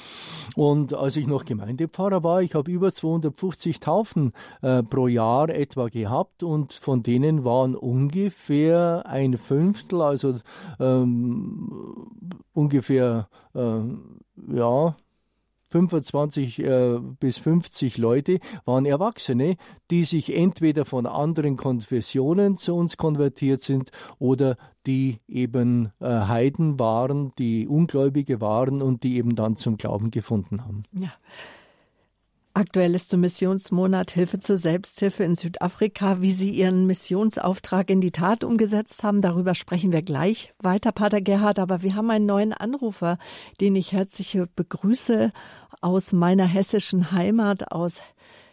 [0.57, 5.89] Und als ich noch Gemeindepfarrer war, ich habe über 250 Taufen äh, pro Jahr etwa
[5.89, 10.35] gehabt und von denen waren ungefähr ein Fünftel, also
[10.81, 11.71] ähm,
[12.53, 13.81] ungefähr äh,
[14.53, 14.97] ja
[15.75, 19.57] 25 äh, bis 50 Leute waren Erwachsene,
[19.91, 24.57] die sich entweder von anderen Konfessionen zu uns konvertiert sind oder
[24.87, 30.63] die eben äh, Heiden waren, die Ungläubige waren und die eben dann zum Glauben gefunden
[30.63, 30.85] haben.
[30.93, 31.11] Ja.
[32.57, 38.13] Aktuell ist zum Missionsmonat Hilfe zur Selbsthilfe in Südafrika, wie Sie Ihren Missionsauftrag in die
[38.13, 39.21] Tat umgesetzt haben.
[39.21, 41.59] Darüber sprechen wir gleich weiter, Pater Gerhard.
[41.59, 43.19] Aber wir haben einen neuen Anrufer,
[43.61, 45.33] den ich herzlich begrüße
[45.81, 48.03] aus meiner hessischen Heimat, aus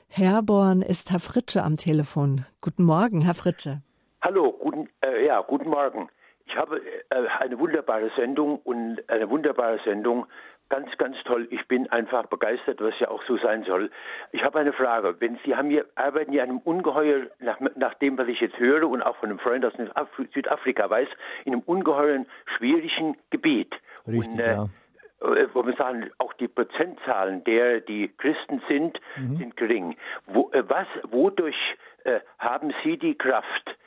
[0.07, 2.45] Herborn, ist Herr Fritsche am Telefon.
[2.61, 3.81] Guten Morgen, Herr Fritsche.
[4.21, 6.09] Hallo, guten, äh, ja, guten Morgen.
[6.45, 10.25] Ich habe äh, eine wunderbare Sendung und eine wunderbare Sendung
[10.71, 11.49] Ganz, ganz toll.
[11.51, 13.91] Ich bin einfach begeistert, was ja auch so sein soll.
[14.31, 15.17] Ich habe eine Frage.
[15.19, 18.57] Wenn Sie haben hier, arbeiten ja in einem ungeheuer, nach, nach dem, was ich jetzt
[18.57, 19.73] höre und auch von einem Freund aus
[20.33, 21.09] Südafrika weiß,
[21.43, 23.75] in einem ungeheuren, schwierigen Gebiet.
[24.07, 24.69] Richtig, und, äh, ja
[25.53, 29.37] wo man sagen, auch die Prozentzahlen der, die Christen sind, mhm.
[29.37, 29.95] sind gering.
[30.25, 33.77] Wo, äh, was, wodurch äh, haben Sie die Kraft,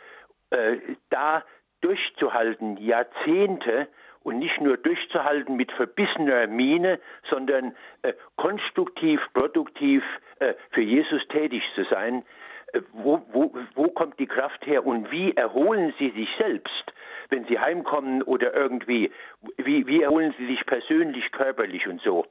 [0.50, 0.76] äh,
[1.10, 1.42] da
[1.80, 3.88] durchzuhalten, Jahrzehnte
[4.22, 10.02] und nicht nur durchzuhalten mit verbissener Miene, sondern äh, konstruktiv, produktiv
[10.38, 12.24] äh, für Jesus tätig zu sein.
[12.72, 16.92] Äh, wo, wo, wo kommt die Kraft her und wie erholen Sie sich selbst,
[17.30, 19.10] wenn Sie heimkommen oder irgendwie,
[19.56, 22.26] wie, wie erholen Sie sich persönlich, körperlich und so?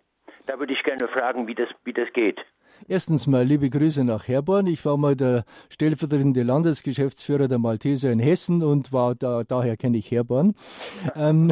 [0.46, 2.44] Da würde ich gerne fragen, wie das, wie das geht.
[2.88, 4.68] Erstens mal liebe Grüße nach Herborn.
[4.68, 9.98] Ich war mal der stellvertretende Landesgeschäftsführer der Malteser in Hessen und war da, daher kenne
[9.98, 10.54] ich Herborn.
[11.16, 11.52] Ähm,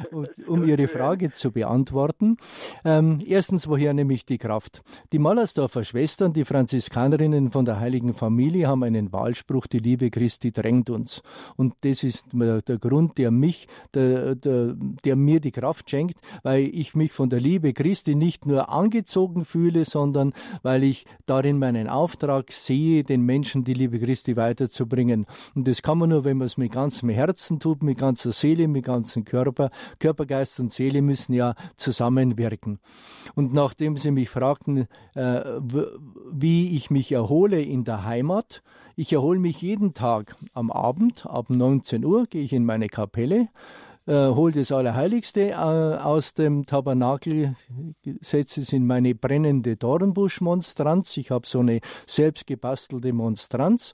[0.48, 2.38] um Ihre Frage zu beantworten.
[2.84, 4.82] Ähm, erstens, woher nehme ich die Kraft?
[5.12, 10.50] Die Mallersdorfer Schwestern, die Franziskanerinnen von der Heiligen Familie, haben einen Wahlspruch, die Liebe Christi
[10.50, 11.22] drängt uns.
[11.56, 14.74] Und das ist der Grund, der mich, der, der,
[15.04, 19.44] der mir die Kraft schenkt, weil ich mich von der Liebe Christi nicht nur angezogen
[19.44, 25.26] fühle, sondern weil ich darin meinen Auftrag sehe, den Menschen die Liebe Christi weiterzubringen.
[25.54, 28.68] Und das kann man nur, wenn man es mit ganzem Herzen tut, mit ganzer Seele,
[28.68, 29.70] mit ganzem Körper.
[29.98, 32.78] Körper, Geist und Seele müssen ja zusammenwirken.
[33.34, 35.40] Und nachdem Sie mich fragten, äh,
[36.30, 38.62] wie ich mich erhole in der Heimat,
[38.96, 43.48] ich erhole mich jeden Tag am Abend, ab 19 Uhr gehe ich in meine Kapelle,
[44.06, 47.54] äh, hole das Allerheiligste äh, aus dem Tabernakel,
[48.20, 51.16] setze es in meine brennende Dornbuschmonstranz.
[51.16, 53.92] Ich habe so eine selbstgebastelte Monstranz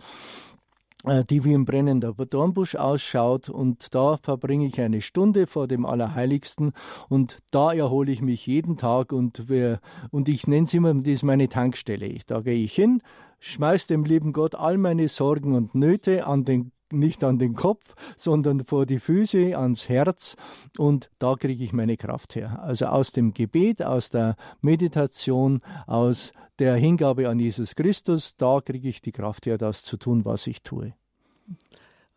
[1.04, 5.86] äh, die wie ein brennender Dornbusch ausschaut und da verbringe ich eine Stunde vor dem
[5.86, 6.72] Allerheiligsten
[7.08, 11.06] und da erhole ich mich jeden Tag und, wir, und ich nenne es immer, das
[11.06, 12.18] ist meine Tankstelle.
[12.26, 13.02] Da gehe ich hin,
[13.38, 17.94] schmeiß dem lieben Gott all meine Sorgen und Nöte an den nicht an den Kopf,
[18.16, 20.36] sondern vor die Füße, ans Herz
[20.78, 22.60] und da kriege ich meine Kraft her.
[22.62, 28.88] Also aus dem Gebet, aus der Meditation, aus der Hingabe an Jesus Christus, da kriege
[28.88, 30.94] ich die Kraft her, das zu tun, was ich tue.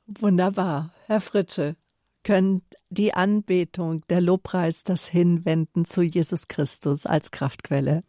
[0.05, 0.93] Wunderbar.
[1.07, 1.75] Herr Fritsche,
[2.23, 8.03] können die Anbetung, der Lobpreis, das Hinwenden zu Jesus Christus als Kraftquelle?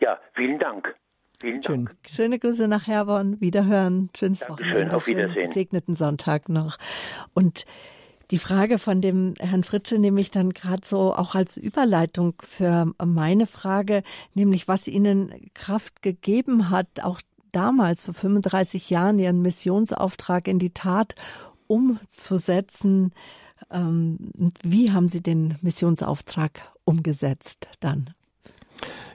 [0.00, 0.94] Ja, vielen Dank.
[1.40, 1.90] Vielen Dank.
[1.90, 2.14] Schön.
[2.14, 3.40] Schöne Grüße nach Herborn.
[3.40, 4.10] Wiederhören.
[4.16, 4.72] Schönes Dankeschön.
[4.72, 4.96] Wochenende.
[4.96, 5.34] Auf Wiedersehen.
[5.34, 6.78] Schönen gesegneten Sonntag noch.
[7.34, 7.64] Und
[8.32, 12.92] die Frage von dem Herrn Fritsche nehme ich dann gerade so auch als Überleitung für
[13.04, 14.02] meine Frage,
[14.34, 17.20] nämlich was Ihnen Kraft gegeben hat, auch
[17.52, 21.14] damals vor 35 Jahren Ihren Missionsauftrag in die Tat
[21.68, 23.12] umzusetzen.
[23.70, 28.15] Ähm, wie haben Sie den Missionsauftrag umgesetzt dann?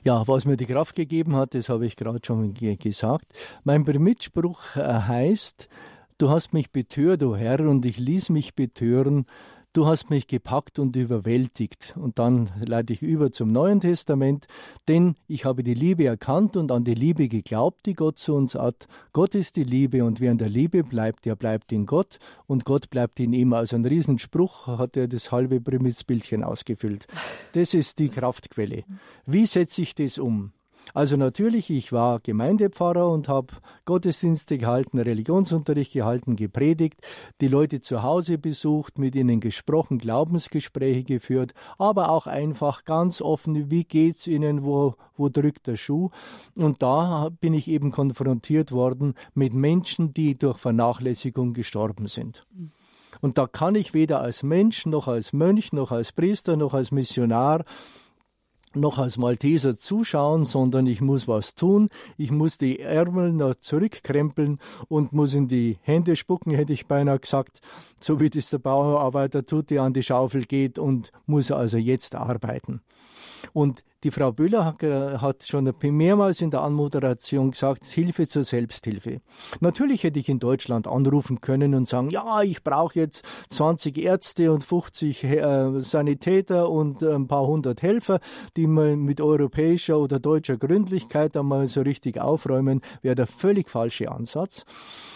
[0.04, 3.26] Ja, was mir die Kraft gegeben hat, das habe ich gerade schon gesagt.
[3.64, 5.70] Mein Mitspruch äh, heißt,
[6.18, 9.28] du hast mich betört, o oh Herr, und ich ließ mich betören,
[9.74, 11.96] Du hast mich gepackt und überwältigt.
[11.98, 14.48] Und dann leite ich über zum Neuen Testament,
[14.90, 18.56] denn ich habe die Liebe erkannt und an die Liebe geglaubt, die Gott zu uns
[18.56, 18.88] hat.
[19.14, 22.66] Gott ist die Liebe und wer in der Liebe bleibt, der bleibt in Gott und
[22.66, 23.54] Gott bleibt in ihm.
[23.54, 27.08] Also ein Riesenspruch hat er das halbe Primitzbildchen ausgefüllt.
[27.54, 28.84] Das ist die Kraftquelle.
[29.26, 30.52] Wie setze ich das um?
[30.94, 33.54] Also natürlich, ich war Gemeindepfarrer und habe
[33.86, 37.02] Gottesdienste gehalten, Religionsunterricht gehalten, gepredigt,
[37.40, 43.72] die Leute zu Hause besucht, mit ihnen gesprochen, Glaubensgespräche geführt, aber auch einfach ganz offen,
[43.72, 46.10] wie geht's ihnen, wo, wo drückt der Schuh?
[46.58, 52.46] Und da bin ich eben konfrontiert worden mit Menschen, die durch Vernachlässigung gestorben sind.
[53.22, 56.92] Und da kann ich weder als Mensch, noch als Mönch, noch als Priester, noch als
[56.92, 57.64] Missionar
[58.76, 61.90] noch als Malteser zuschauen, sondern ich muss was tun.
[62.18, 67.20] Ich muss die Ärmel noch zurückkrempeln und muss in die Hände spucken, hätte ich beinahe
[67.20, 67.60] gesagt,
[68.00, 72.16] so wie das der Bauarbeiter tut, der an die Schaufel geht und muss also jetzt
[72.16, 72.82] arbeiten.
[73.54, 79.22] Und die Frau Bühler hat, hat, schon mehrmals in der Anmoderation gesagt, Hilfe zur Selbsthilfe.
[79.60, 84.52] Natürlich hätte ich in Deutschland anrufen können und sagen, ja, ich brauche jetzt 20 Ärzte
[84.52, 88.20] und 50 äh, Sanitäter und ein paar hundert Helfer,
[88.58, 94.12] die mal mit europäischer oder deutscher Gründlichkeit einmal so richtig aufräumen, wäre der völlig falsche
[94.12, 94.66] Ansatz.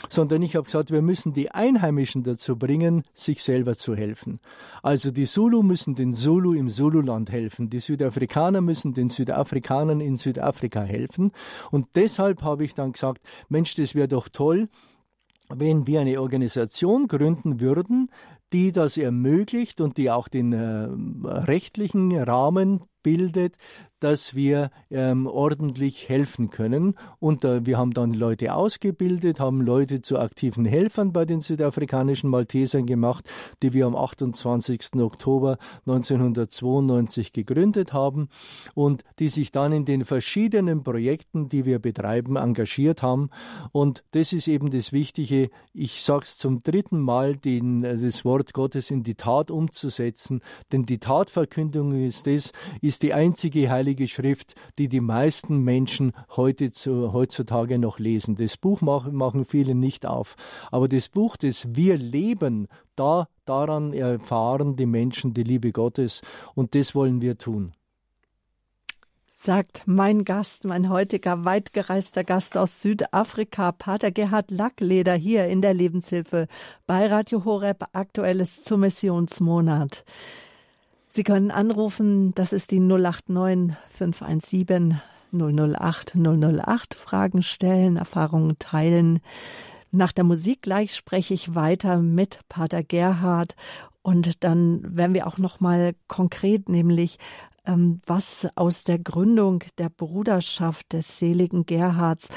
[0.09, 4.39] Sondern ich habe gesagt, wir müssen die Einheimischen dazu bringen, sich selber zu helfen.
[4.83, 10.01] Also die Zulu müssen den Zulu im Zululand helfen, die Südafrikaner müssen müssen den Südafrikanern
[10.01, 11.31] in Südafrika helfen.
[11.71, 14.67] Und deshalb habe ich dann gesagt, Mensch, das wäre doch toll,
[15.47, 18.09] wenn wir eine Organisation gründen würden,
[18.51, 20.89] die das ermöglicht und die auch den äh,
[21.25, 23.55] rechtlichen Rahmen bildet,
[23.99, 26.95] dass wir ähm, ordentlich helfen können.
[27.19, 32.29] Und äh, wir haben dann Leute ausgebildet, haben Leute zu aktiven Helfern bei den südafrikanischen
[32.29, 33.29] Maltesern gemacht,
[33.63, 34.95] die wir am 28.
[34.95, 38.27] Oktober 1992 gegründet haben
[38.73, 43.29] und die sich dann in den verschiedenen Projekten, die wir betreiben, engagiert haben.
[43.71, 45.49] Und das ist eben das Wichtige.
[45.73, 50.41] Ich sage es zum dritten Mal, den, äh, das Wort Gottes in die Tat umzusetzen,
[50.71, 56.13] denn die Tatverkündung ist das, ist die einzige heilige Heilige Schrift, die die meisten Menschen
[56.35, 58.35] heute zu, heutzutage noch lesen.
[58.35, 60.37] Das Buch machen, machen viele nicht auf.
[60.71, 66.21] Aber das Buch, das wir leben, da, daran erfahren die Menschen die Liebe Gottes
[66.55, 67.73] und das wollen wir tun
[69.37, 75.75] sagt mein Gast, mein heutiger weitgereister Gast aus Südafrika, Pater Gerhard Lackleder, hier in der
[75.75, 76.47] Lebenshilfe
[76.87, 80.03] bei Radio Horeb, aktuelles zum Missionsmonat.
[81.15, 84.99] Sie können anrufen, das ist die 089 517
[85.31, 89.21] 008 008, Fragen stellen, Erfahrungen teilen.
[89.91, 93.55] Nach der Musik gleich spreche ich weiter mit Pater Gerhard
[94.01, 97.17] und dann werden wir auch noch mal konkret, nämlich
[97.65, 102.27] ähm, was aus der Gründung der Bruderschaft des seligen Gerhards,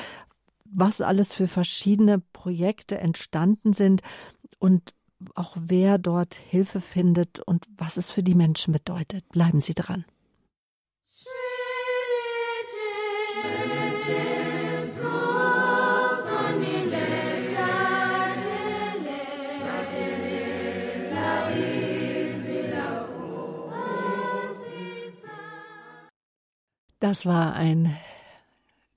[0.64, 4.02] was alles für verschiedene Projekte entstanden sind
[4.60, 4.94] und
[5.34, 9.28] auch wer dort Hilfe findet und was es für die Menschen bedeutet.
[9.30, 10.04] Bleiben Sie dran.
[27.00, 27.96] Das war ein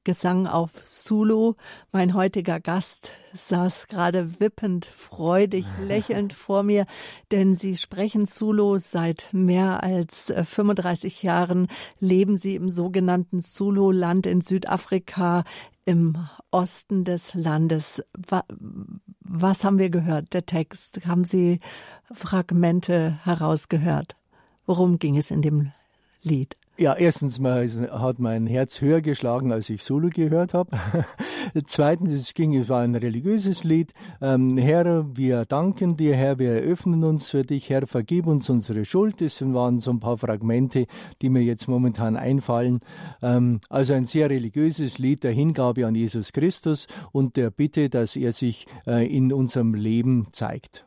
[0.04, 1.54] Gesang auf Zulu.
[1.92, 6.88] Mein heutiger Gast saß gerade wippend, freudig, lächelnd vor mir,
[7.32, 11.68] denn Sie sprechen Zulu seit mehr als 35 äh, Jahren,
[12.00, 15.44] leben Sie im sogenannten Zulu-Land in Südafrika
[15.86, 16.18] im
[16.50, 18.04] Osten des Landes.
[19.20, 20.34] Was haben wir gehört?
[20.34, 21.06] Der Text.
[21.06, 21.60] Haben Sie
[22.12, 24.16] Fragmente herausgehört?
[24.66, 25.72] Worum ging es in dem
[26.22, 26.58] Lied?
[26.82, 30.72] Ja, erstens mal hat mein Herz höher geschlagen, als ich Solo gehört habe.
[31.68, 33.94] Zweitens, es ging, es war ein religiöses Lied.
[34.20, 38.84] Ähm, Herr, wir danken dir, Herr, wir eröffnen uns für dich, Herr, vergib uns unsere
[38.84, 39.22] Schuld.
[39.22, 40.88] Das waren so ein paar Fragmente,
[41.22, 42.80] die mir jetzt momentan einfallen.
[43.22, 48.16] Ähm, also ein sehr religiöses Lied der Hingabe an Jesus Christus und der Bitte, dass
[48.16, 50.84] er sich äh, in unserem Leben zeigt.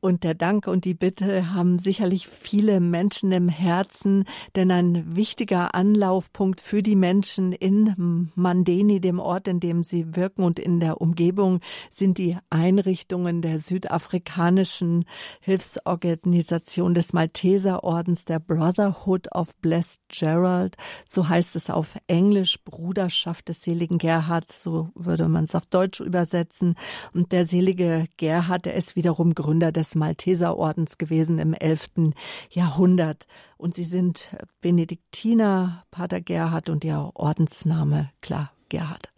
[0.00, 5.74] Und der Dank und die Bitte haben sicherlich viele Menschen im Herzen, denn ein wichtiger
[5.74, 11.00] Anlaufpunkt für die Menschen in Mandeni, dem Ort, in dem sie wirken und in der
[11.00, 11.58] Umgebung,
[11.90, 15.04] sind die Einrichtungen der südafrikanischen
[15.40, 20.76] Hilfsorganisation des Malteserordens der Brotherhood of Blessed Gerald.
[21.08, 25.98] So heißt es auf Englisch, Bruderschaft des seligen Gerhard, so würde man es auf Deutsch
[25.98, 26.76] übersetzen.
[27.12, 32.12] Und der selige Gerhard, der ist wiederum Gründer des des Malteserordens gewesen im 11.
[32.50, 33.26] Jahrhundert.
[33.56, 34.30] Und sie sind
[34.60, 39.10] Benediktiner, Pater Gerhard und ihr Ordensname, klar, Gerhard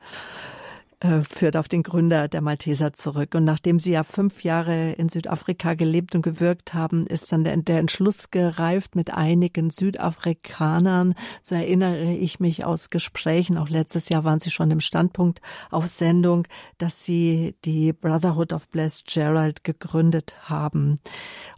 [1.01, 3.35] äh, führt auf den Gründer der Malteser zurück.
[3.35, 7.57] Und nachdem sie ja fünf Jahre in Südafrika gelebt und gewirkt haben, ist dann der,
[7.57, 11.15] der, Entschluss gereift mit einigen Südafrikanern.
[11.41, 15.41] So erinnere ich mich aus Gesprächen, auch letztes Jahr waren sie schon im Standpunkt
[15.71, 16.47] auf Sendung,
[16.77, 20.99] dass sie die Brotherhood of Blessed Gerald gegründet haben.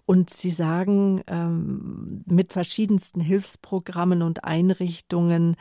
[0.04, 5.56] Und Sie sagen, ähm, mit verschiedensten Hilfsprogrammen und Einrichtungen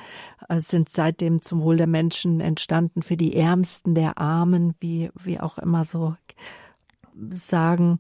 [0.50, 5.40] äh, sind seitdem zum Wohl der Menschen entstanden, für die Ärmsten der Armen, wie, wie
[5.40, 6.16] auch immer so
[7.30, 8.00] sagen.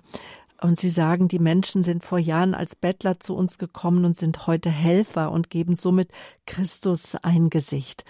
[0.59, 4.47] Und Sie sagen, die Menschen sind vor Jahren als Bettler zu uns gekommen und sind
[4.47, 6.09] heute Helfer und geben somit
[6.45, 8.03] Christus ein Gesicht.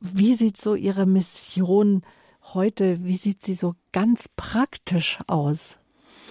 [0.00, 2.02] Wie sieht so Ihre Mission
[2.54, 5.78] heute, wie sieht sie so ganz praktisch aus?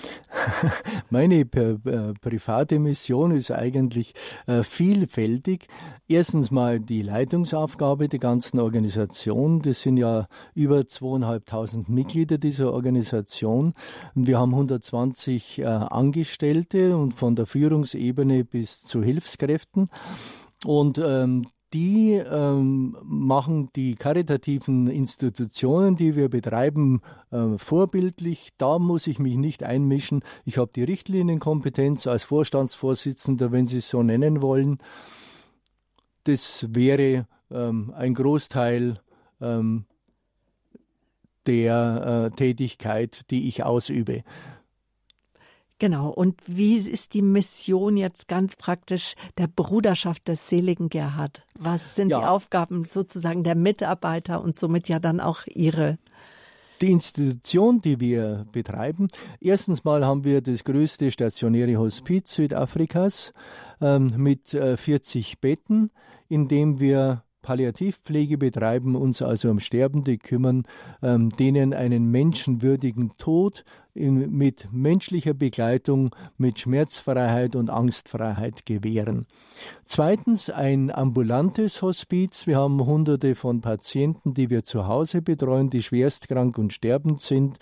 [1.10, 4.14] Meine äh, private Mission ist eigentlich
[4.48, 5.68] äh, vielfältig.
[6.08, 9.62] Erstens mal die Leitungsaufgabe der ganzen Organisation.
[9.62, 13.74] Das sind ja über zweieinhalbtausend Mitglieder dieser Organisation.
[14.14, 19.88] Wir haben 120 äh, Angestellte und von der Führungsebene bis zu Hilfskräften.
[20.64, 27.02] Und ähm, die ähm, machen die karitativen Institutionen, die wir betreiben,
[27.32, 28.52] äh, vorbildlich.
[28.58, 30.24] Da muss ich mich nicht einmischen.
[30.46, 34.78] Ich habe die Richtlinienkompetenz als Vorstandsvorsitzender, wenn Sie es so nennen wollen.
[36.24, 39.02] Das wäre ähm, ein Großteil
[39.42, 39.84] ähm,
[41.46, 44.24] der äh, Tätigkeit, die ich ausübe.
[45.78, 46.10] Genau.
[46.10, 51.44] Und wie ist die Mission jetzt ganz praktisch der Bruderschaft des seligen Gerhard?
[51.60, 52.20] Was sind ja.
[52.20, 55.98] die Aufgaben sozusagen der Mitarbeiter und somit ja dann auch ihre?
[56.82, 59.10] Die Institution, die wir betreiben,
[59.42, 63.34] erstens mal haben wir das größte stationäre Hospiz Südafrikas
[63.82, 65.92] ähm, mit äh, 40 Betten,
[66.28, 70.64] in dem wir Palliativpflege betreiben, uns also um Sterbende kümmern,
[71.04, 79.28] ähm, denen einen menschenwürdigen Tod in, mit menschlicher Begleitung, mit Schmerzfreiheit und Angstfreiheit gewähren.
[79.86, 82.48] Zweitens ein ambulantes Hospiz.
[82.48, 87.60] Wir haben hunderte von Patienten, die wir zu Hause betreuen, die schwerstkrank und sterbend sind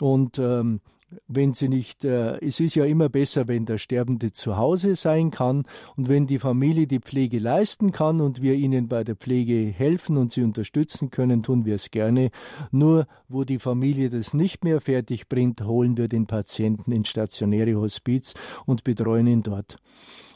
[0.00, 0.80] und ähm,
[1.26, 5.30] wenn sie nicht, äh, es ist ja immer besser, wenn der Sterbende zu Hause sein
[5.30, 5.64] kann
[5.96, 10.16] und wenn die Familie die Pflege leisten kann und wir ihnen bei der Pflege helfen
[10.16, 12.30] und sie unterstützen können, tun wir es gerne.
[12.70, 17.76] Nur wo die Familie das nicht mehr fertig bringt, holen wir den Patienten ins stationäre
[17.76, 18.34] Hospiz
[18.66, 19.78] und betreuen ihn dort.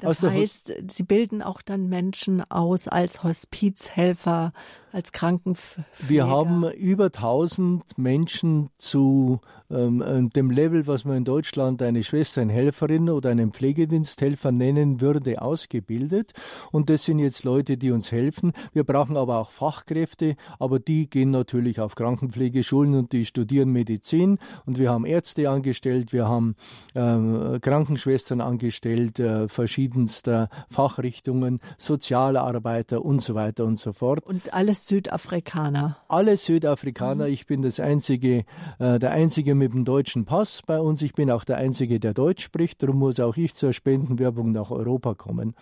[0.02, 4.52] Das heißt, Sie bilden auch dann Menschen aus als Hospizhelfer,
[4.92, 6.08] als Krankenpfleger.
[6.08, 9.40] Wir haben über 1000 Menschen zu
[9.72, 14.52] ähm, äh, dem Level, was man in Deutschland eine Schwester, eine Helferin oder einen Pflegediensthelfer
[14.52, 16.32] nennen würde, ausgebildet.
[16.72, 18.52] Und das sind jetzt Leute, die uns helfen.
[18.72, 24.38] Wir brauchen aber auch Fachkräfte, aber die gehen natürlich auf Krankenpflegeschulen und die studieren Medizin.
[24.66, 26.54] Und wir haben Ärzte angestellt, wir haben
[26.94, 29.48] äh, Krankenschwestern angestellt, äh,
[29.92, 34.24] verschiedenster Fachrichtungen, Sozialarbeiter und so weiter und so fort.
[34.24, 35.98] Und alles Südafrikaner?
[36.08, 37.26] Alle Südafrikaner.
[37.26, 37.32] Mhm.
[37.32, 38.44] Ich bin das einzige,
[38.78, 41.02] äh, der einzige mit dem deutschen Pass bei uns.
[41.02, 42.82] Ich bin auch der einzige, der Deutsch spricht.
[42.82, 45.54] Darum muss auch ich zur Spendenwerbung nach Europa kommen.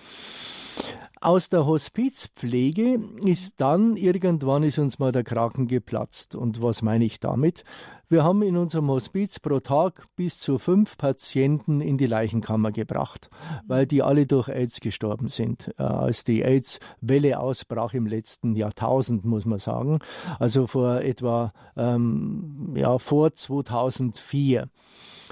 [1.22, 6.34] Aus der Hospizpflege ist dann irgendwann ist uns mal der Kraken geplatzt.
[6.34, 7.64] Und was meine ich damit?
[8.08, 13.28] Wir haben in unserem Hospiz pro Tag bis zu fünf Patienten in die Leichenkammer gebracht,
[13.66, 15.70] weil die alle durch AIDS gestorben sind.
[15.76, 19.98] Äh, als die AIDS-Welle ausbrach im letzten Jahrtausend, muss man sagen.
[20.38, 24.70] Also vor etwa, ähm, ja, vor 2004.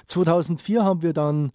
[0.04, 1.52] 2004 haben wir dann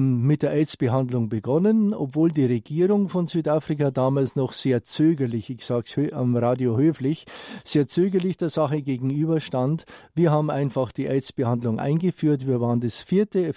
[0.00, 6.06] mit der AIDS-Behandlung begonnen, obwohl die Regierung von Südafrika damals noch sehr zögerlich, ich sage
[6.06, 7.26] es am Radio höflich,
[7.64, 9.84] sehr zögerlich der Sache gegenüberstand.
[10.14, 12.46] Wir haben einfach die AIDS-Behandlung eingeführt.
[12.46, 13.52] Wir waren das vierte äh,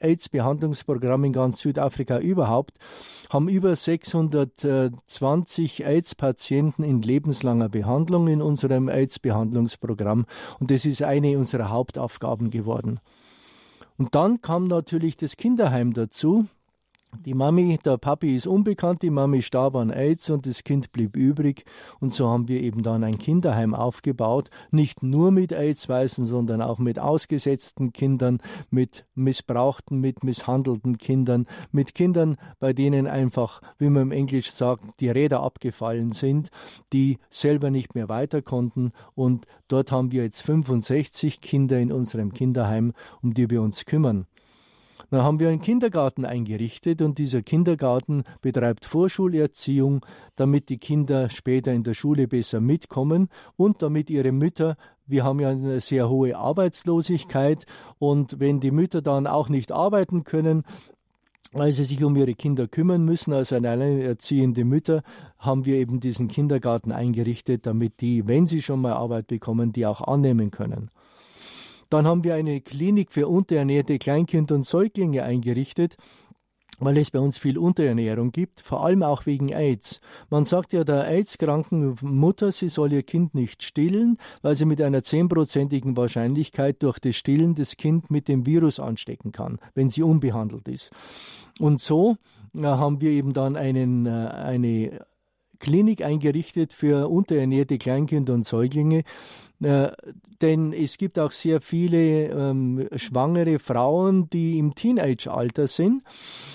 [0.00, 2.78] AIDS-Behandlungsprogramm in ganz Südafrika überhaupt,
[3.28, 10.24] haben über 620 AIDS-Patienten in lebenslanger Behandlung in unserem AIDS-Behandlungsprogramm
[10.58, 13.00] und das ist eine unserer Hauptaufgaben geworden.
[14.00, 16.46] Und dann kam natürlich das Kinderheim dazu.
[17.26, 21.16] Die Mami, der Papi ist unbekannt, die Mami starb an AIDS und das Kind blieb
[21.16, 21.64] übrig.
[21.98, 26.78] Und so haben wir eben dann ein Kinderheim aufgebaut, nicht nur mit AIDS-Weißen, sondern auch
[26.78, 28.38] mit ausgesetzten Kindern,
[28.70, 35.00] mit missbrauchten, mit misshandelten Kindern, mit Kindern, bei denen einfach, wie man im Englisch sagt,
[35.00, 36.50] die Räder abgefallen sind,
[36.92, 38.92] die selber nicht mehr weiter konnten.
[39.14, 44.26] Und dort haben wir jetzt 65 Kinder in unserem Kinderheim, um die wir uns kümmern.
[45.10, 50.06] Dann haben wir einen Kindergarten eingerichtet und dieser Kindergarten betreibt Vorschulerziehung,
[50.36, 54.76] damit die Kinder später in der Schule besser mitkommen und damit ihre Mütter
[55.10, 57.66] wir haben ja eine sehr hohe Arbeitslosigkeit
[57.98, 60.62] und wenn die Mütter dann auch nicht arbeiten können,
[61.52, 65.02] weil sie sich um ihre Kinder kümmern müssen, also alleinerziehende Mütter,
[65.38, 69.84] haben wir eben diesen Kindergarten eingerichtet, damit die, wenn sie schon mal Arbeit bekommen, die
[69.84, 70.90] auch annehmen können.
[71.90, 75.96] Dann haben wir eine Klinik für unterernährte Kleinkinder und Säuglinge eingerichtet
[76.80, 80.00] weil es bei uns viel Unterernährung gibt, vor allem auch wegen AIDS.
[80.30, 84.80] Man sagt ja der AIDS-kranken Mutter, sie soll ihr Kind nicht stillen, weil sie mit
[84.80, 90.02] einer zehnprozentigen Wahrscheinlichkeit durch das Stillen das Kind mit dem Virus anstecken kann, wenn sie
[90.02, 90.90] unbehandelt ist.
[91.58, 92.16] Und so
[92.56, 95.06] äh, haben wir eben dann einen, äh, eine
[95.58, 99.04] Klinik eingerichtet für unterernährte Kleinkinder und Säuglinge.
[99.62, 99.92] Äh,
[100.40, 106.02] denn es gibt auch sehr viele ähm, schwangere Frauen, die im Teenage-Alter sind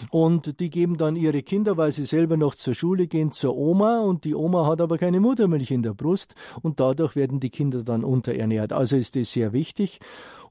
[0.10, 4.00] und die geben dann ihre Kinder, weil sie selber noch zur Schule gehen, zur Oma
[4.00, 6.34] und die Oma hat aber keine Muttermilch in der Brust
[6.64, 8.74] und dadurch werden die Kinder dann unterernährt.
[8.74, 10.00] Also ist das sehr wichtig.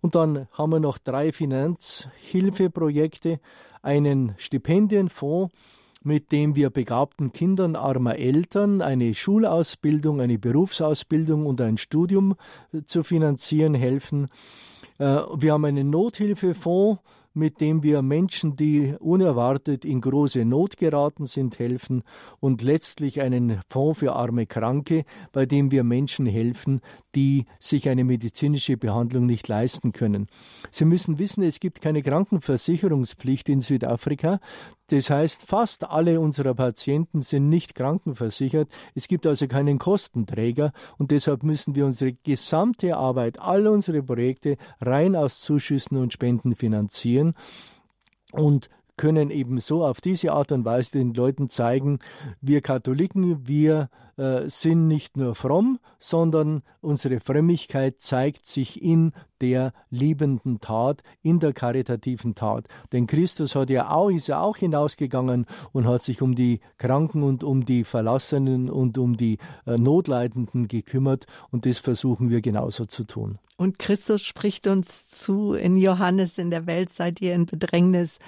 [0.01, 3.41] Und dann haben wir noch drei Finanzhilfeprojekte,
[3.83, 5.53] einen Stipendienfonds,
[6.05, 12.37] mit dem wir begabten Kindern armer Eltern eine Schulausbildung, eine Berufsausbildung und ein Studium
[12.73, 14.29] äh, zu finanzieren helfen.
[14.99, 17.01] Äh, wir haben einen Nothilfefonds,
[17.35, 22.03] mit dem wir Menschen, die unerwartet in große Not geraten sind, helfen
[22.39, 26.81] und letztlich einen Fonds für arme Kranke, bei dem wir Menschen helfen,
[27.15, 30.29] die sich eine medizinische Behandlung nicht leisten können.
[30.71, 34.41] Sie müssen wissen, es gibt keine Krankenversicherungspflicht in Südafrika.
[34.89, 38.69] Das heißt, fast alle unserer Patienten sind nicht krankenversichert.
[38.95, 44.59] Es gibt also keinen Kostenträger und deshalb müssen wir unsere gesamte Arbeit, alle unsere Projekte
[44.81, 47.35] rein aus Zuschüssen und Spenden finanzieren.
[48.33, 51.99] Und können eben so auf diese Art und Weise den Leuten zeigen,
[52.41, 59.73] wir Katholiken, wir äh, sind nicht nur fromm, sondern unsere Frömmigkeit zeigt sich in der
[59.91, 62.67] liebenden Tat, in der karitativen Tat.
[62.93, 67.23] Denn Christus hat ja auch, ist ja auch hinausgegangen und hat sich um die Kranken
[67.23, 72.87] und um die Verlassenen und um die äh, Notleidenden gekümmert und das versuchen wir genauso
[72.87, 73.39] zu tun.
[73.57, 78.19] Und Christus spricht uns zu in Johannes, in der Welt seid ihr in Bedrängnis,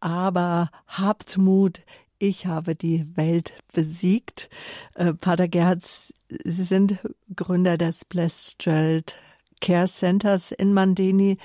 [0.00, 1.82] aber habt Mut,
[2.18, 4.50] ich habe die Welt besiegt.
[4.94, 6.14] Äh, Pater Gerhard, Sie
[6.64, 6.98] sind
[7.34, 8.58] Gründer des Blessed
[9.60, 11.38] Care Centers in Mandeni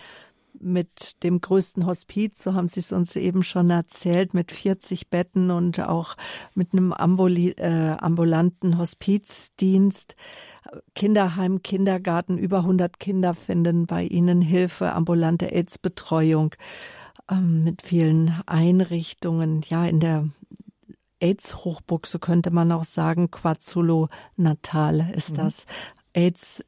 [0.60, 5.52] mit dem größten Hospiz, so haben Sie es uns eben schon erzählt, mit 40 Betten
[5.52, 6.16] und auch
[6.54, 10.16] mit einem Ambuli äh, ambulanten Hospizdienst.
[10.96, 16.56] Kinderheim, Kindergarten, über 100 Kinder finden bei Ihnen Hilfe, ambulante AIDS-Betreuung
[17.30, 19.62] ähm, mit vielen Einrichtungen.
[19.68, 20.30] Ja, in der
[21.20, 25.36] AIDS-Hochburg, so könnte man auch sagen, Quazulo Natal ist mhm.
[25.36, 25.66] das.
[26.14, 26.64] AIDS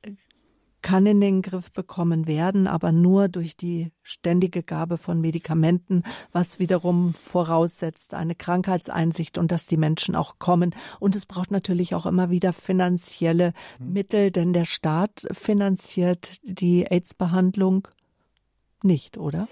[0.86, 6.60] kann in den Griff bekommen werden, aber nur durch die ständige Gabe von Medikamenten, was
[6.60, 10.76] wiederum voraussetzt eine Krankheitseinsicht und dass die Menschen auch kommen.
[11.00, 13.94] Und es braucht natürlich auch immer wieder finanzielle mhm.
[13.94, 17.88] Mittel, denn der Staat finanziert die AIDS-Behandlung
[18.84, 19.48] nicht, oder?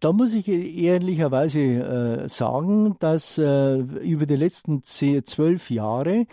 [0.00, 6.26] Da muss ich ehrlicherweise äh, sagen, dass äh, über die letzten zehn, zwölf Jahre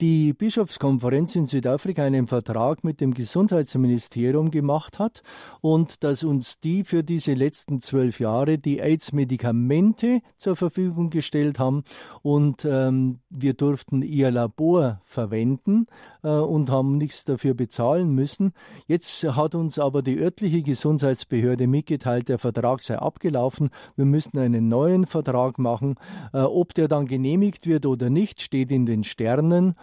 [0.00, 5.22] die Bischofskonferenz in Südafrika einen Vertrag mit dem Gesundheitsministerium gemacht hat
[5.60, 11.84] und dass uns die für diese letzten zwölf Jahre die AIDS-Medikamente zur Verfügung gestellt haben
[12.22, 15.86] und ähm, wir durften ihr Labor verwenden
[16.22, 18.52] äh, und haben nichts dafür bezahlen müssen.
[18.86, 23.70] Jetzt hat uns aber die örtliche Gesundheitsbehörde mitgeteilt, der Vertrag sei abgelaufen.
[23.96, 25.96] Wir müssten einen neuen Vertrag machen.
[26.32, 29.74] Äh, ob der dann genehmigt wird oder nicht, steht in den Sternen.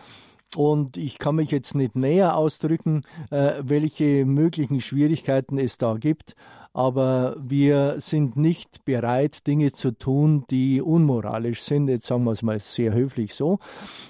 [0.56, 6.36] Und ich kann mich jetzt nicht näher ausdrücken, äh, welche möglichen Schwierigkeiten es da gibt
[6.78, 11.88] aber wir sind nicht bereit, Dinge zu tun, die unmoralisch sind.
[11.88, 13.57] Jetzt sagen wir es mal sehr höflich so.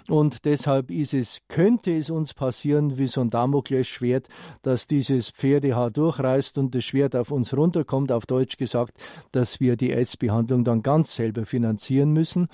[0.10, 4.28] Und deshalb ist es, könnte es uns passieren, wie so ein Damoklesschwert,
[4.64, 8.98] dass dieses Pferdehaar durchreißt und das Schwert auf uns runterkommt, auf Deutsch gesagt,
[9.32, 12.50] dass wir die AIDS-Behandlung dann ganz selber finanzieren müssen.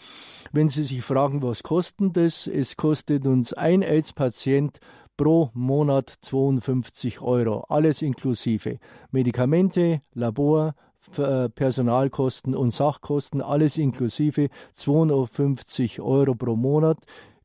[0.52, 2.46] Wenn Sie sich fragen, was kostet das?
[2.46, 4.80] Es kostet uns ein AIDS-Patient
[5.18, 8.80] pro Monat 52 Euro, alles inklusive.
[9.12, 10.76] Medikamente, Labor,
[11.18, 16.98] äh, Personalkosten und Sachkosten, alles inklusive 250 Euro pro Monat,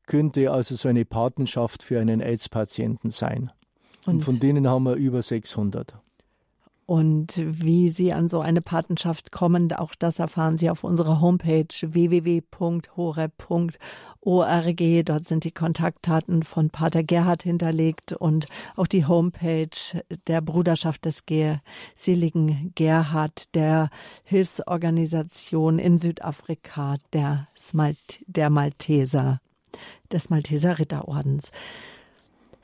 [0.05, 3.51] könnte also so eine Patenschaft für einen AIDS-Patienten sein.
[4.05, 5.93] Und, und von denen haben wir über 600.
[6.89, 11.67] Und wie Sie an so eine Patenschaft kommen, auch das erfahren Sie auf unserer Homepage
[11.81, 13.35] www.hore.org.
[15.05, 19.69] Dort sind die Kontaktdaten von Pater Gerhard hinterlegt und auch die Homepage
[20.25, 21.25] der Bruderschaft des
[21.95, 23.91] seligen Gerhard, der
[24.23, 29.41] Hilfsorganisation in Südafrika, der, Smalt der Malteser,
[30.11, 31.51] des Malteser Ritterordens.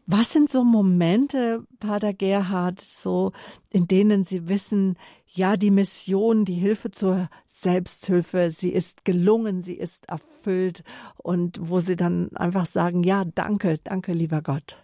[0.07, 3.31] Was sind so Momente, Pater Gerhard, so,
[3.71, 4.97] in denen Sie wissen,
[5.27, 10.83] ja, die Mission, die Hilfe zur Selbsthilfe, sie ist gelungen, sie ist erfüllt
[11.17, 14.77] und wo Sie dann einfach sagen, ja, danke, danke, lieber Gott.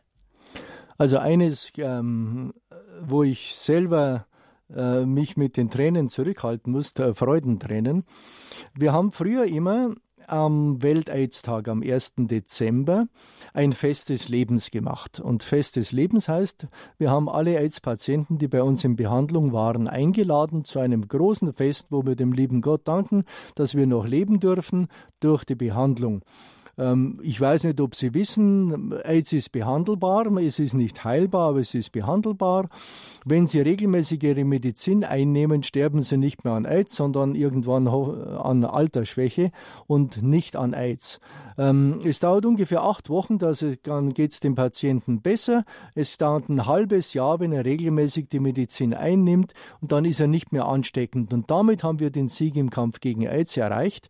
[0.98, 2.54] Also eines, ähm,
[3.02, 4.26] wo ich selber
[4.76, 8.04] äh, mich mit den Tränen zurückhalten musste, äh, Freudentränen.
[8.74, 9.96] Wir haben früher immer
[10.32, 12.14] am Welt-AIDS-Tag am 1.
[12.18, 13.08] Dezember
[13.54, 15.20] ein Fest des Lebens gemacht.
[15.20, 16.68] Und Fest des Lebens heißt,
[16.98, 21.88] wir haben alle AIDS-Patienten, die bei uns in Behandlung waren, eingeladen zu einem großen Fest,
[21.90, 23.26] wo wir dem lieben Gott danken,
[23.56, 24.88] dass wir noch leben dürfen
[25.20, 26.22] durch die Behandlung.
[26.82, 31.60] Ähm, ich weiß nicht, ob Sie wissen, AIDS ist behandelbar, es ist nicht heilbar, aber
[31.60, 32.70] es ist behandelbar.
[33.24, 38.66] Wenn Sie regelmäßig Ihre Medizin einnehmen, sterben Sie nicht mehr an AIDS, sondern irgendwann an
[38.66, 39.52] Altersschwäche
[39.86, 41.20] und nicht an AIDS.
[41.58, 45.66] Ähm, es dauert ungefähr acht Wochen, dann geht es dem Patienten besser.
[45.94, 50.28] Es dauert ein halbes Jahr, wenn er regelmäßig die Medizin einnimmt und dann ist er
[50.28, 51.32] nicht mehr ansteckend.
[51.32, 54.08] Und damit haben wir den Sieg im Kampf gegen AIDS erreicht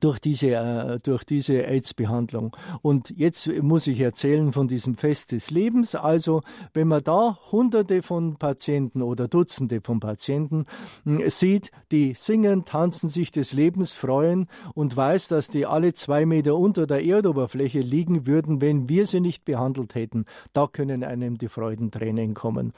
[0.00, 2.56] durch diese, äh, durch diese AIDS-Behandlung.
[2.82, 5.94] Und jetzt muss ich erzählen von diesem Fest des Lebens.
[5.94, 10.66] Also, wenn man da hunderte von Patienten oder Dutzende von Patienten
[11.04, 16.26] hm, sieht, die singen, tanzen, sich des Lebens freuen und weiß, dass die alle zwei
[16.26, 21.38] Meter unter der Erdoberfläche liegen würden, wenn wir sie nicht behandelt hätten, da können einem
[21.38, 22.72] die Freudentränen kommen.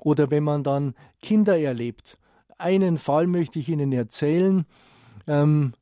[0.00, 2.18] Oder wenn man dann Kinder erlebt.
[2.58, 4.66] Einen Fall möchte ich Ihnen erzählen.
[5.26, 5.72] Ähm,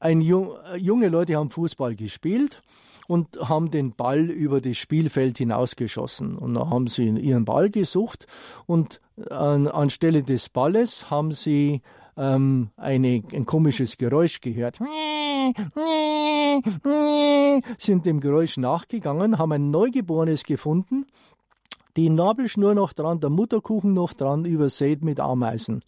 [0.00, 2.62] ein Jung, junge Leute haben Fußball gespielt
[3.06, 6.36] und haben den Ball über das Spielfeld hinausgeschossen.
[6.36, 8.26] Und dann haben sie ihren Ball gesucht
[8.66, 11.82] und an, anstelle des Balles haben sie
[12.16, 14.78] ähm, eine, ein komisches Geräusch gehört.
[17.78, 21.06] Sind dem Geräusch nachgegangen, haben ein Neugeborenes gefunden
[21.98, 25.80] die Nabelschnur noch dran, der Mutterkuchen noch dran, übersät mit Ameisen.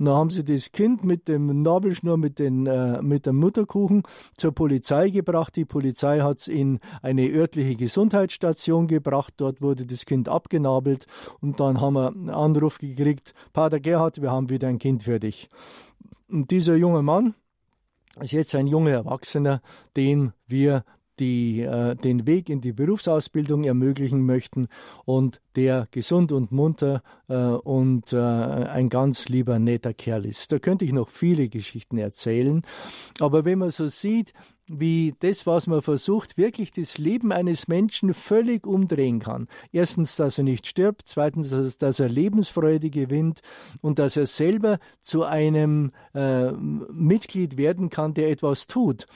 [0.00, 4.02] Und dann haben sie das Kind mit dem Nabelschnur, mit, den, äh, mit dem Mutterkuchen
[4.36, 5.54] zur Polizei gebracht.
[5.54, 9.34] Die Polizei hat es in eine örtliche Gesundheitsstation gebracht.
[9.36, 11.06] Dort wurde das Kind abgenabelt
[11.40, 15.20] und dann haben wir einen Anruf gekriegt, Pater Gerhard, wir haben wieder ein Kind für
[15.20, 15.48] dich.
[16.28, 17.34] Und dieser junge Mann,
[18.20, 19.62] ist jetzt ein junger Erwachsener,
[19.96, 20.84] den wir
[21.18, 24.68] die äh, den Weg in die Berufsausbildung ermöglichen möchten
[25.04, 30.50] und der gesund und munter äh, und äh, ein ganz lieber netter Kerl ist.
[30.52, 32.62] Da könnte ich noch viele Geschichten erzählen,
[33.20, 34.32] aber wenn man so sieht,
[34.68, 39.48] wie das, was man versucht, wirklich das Leben eines Menschen völlig umdrehen kann.
[39.72, 43.40] Erstens, dass er nicht stirbt, zweitens, dass, er Lebensfreude gewinnt
[43.82, 49.06] und dass er selber zu einem äh, Mitglied werden kann, der etwas tut.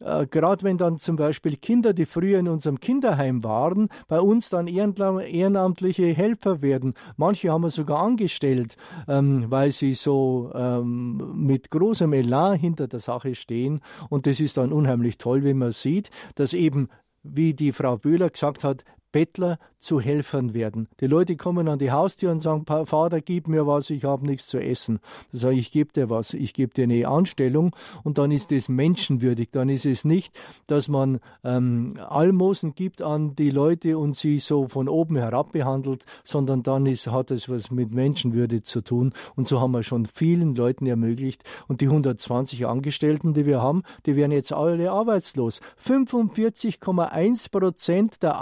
[0.00, 4.48] Äh, gerade wenn dann zum Beispiel Kinder, die früher in unserem Kinderheim waren, bei uns
[4.48, 6.94] dann ehrenamtliche Helfer werden.
[7.16, 8.76] Manche haben wir sogar angestellt,
[9.06, 13.80] ähm, weil sie so ähm, mit großem Elan hinter der Sache stehen.
[14.08, 16.88] Und das ist dann unheimlich toll, wenn man sieht, dass eben
[17.22, 20.88] wie die Frau Böhler gesagt hat, Bettler zu Helfern werden.
[21.00, 24.48] Die Leute kommen an die Haustür und sagen, Vater, gib mir was, ich habe nichts
[24.48, 24.98] zu essen.
[25.30, 28.52] Da sage ich, ich gebe dir was, ich gebe dir eine Anstellung und dann ist
[28.52, 29.50] es menschenwürdig.
[29.52, 30.34] Dann ist es nicht,
[30.66, 36.06] dass man ähm, Almosen gibt an die Leute und sie so von oben herab behandelt,
[36.24, 39.12] sondern dann ist, hat es was mit Menschenwürde zu tun.
[39.36, 41.44] Und so haben wir schon vielen Leuten ermöglicht.
[41.68, 45.60] Und die 120 Angestellten, die wir haben, die werden jetzt alle arbeitslos.
[45.84, 48.36] 45,1 Prozent der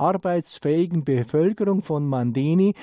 [0.56, 2.74] arbeitsfähigen Bevölkerung von Mandeni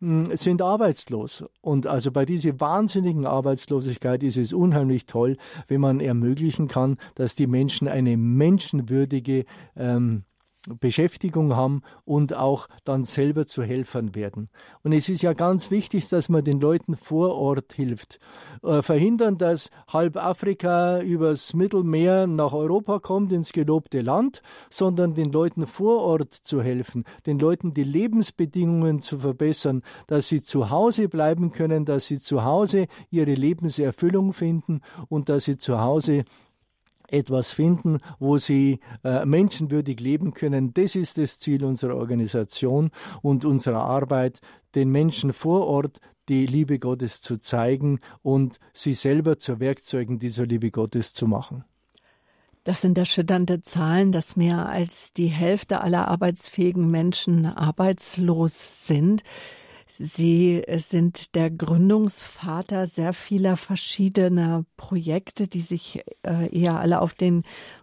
[0.00, 1.44] hm, sind arbeitslos.
[1.60, 5.36] Und also bei dieser wahnsinnigen Arbeitslosigkeit ist es unheimlich toll,
[5.68, 9.44] wenn man ermöglichen kann, dass die Menschen eine menschenwürdige
[9.76, 10.24] ähm,
[10.68, 14.50] Beschäftigung haben und auch dann selber zu Helfern werden.
[14.82, 18.18] Und es ist ja ganz wichtig, dass man den Leuten vor Ort hilft.
[18.62, 25.32] Äh, verhindern, dass halb Afrika übers Mittelmeer nach Europa kommt, ins gelobte Land, sondern den
[25.32, 31.08] Leuten vor Ort zu helfen, den Leuten die Lebensbedingungen zu verbessern, dass sie zu Hause
[31.08, 36.24] bleiben können, dass sie zu Hause ihre Lebenserfüllung finden und dass sie zu Hause
[37.12, 40.72] etwas finden, wo sie äh, menschenwürdig leben können.
[40.74, 42.90] Das ist das Ziel unserer Organisation
[43.22, 44.40] und unserer Arbeit,
[44.74, 50.46] den Menschen vor Ort die Liebe Gottes zu zeigen und sie selber zu Werkzeugen dieser
[50.46, 51.64] Liebe Gottes zu machen.
[52.64, 59.22] Das sind erschütternde Zahlen, dass mehr als die Hälfte aller arbeitsfähigen Menschen arbeitslos sind.
[59.98, 67.42] Sie sind der Gründungsvater sehr vieler verschiedener Projekte, die sich äh, eher alle auf den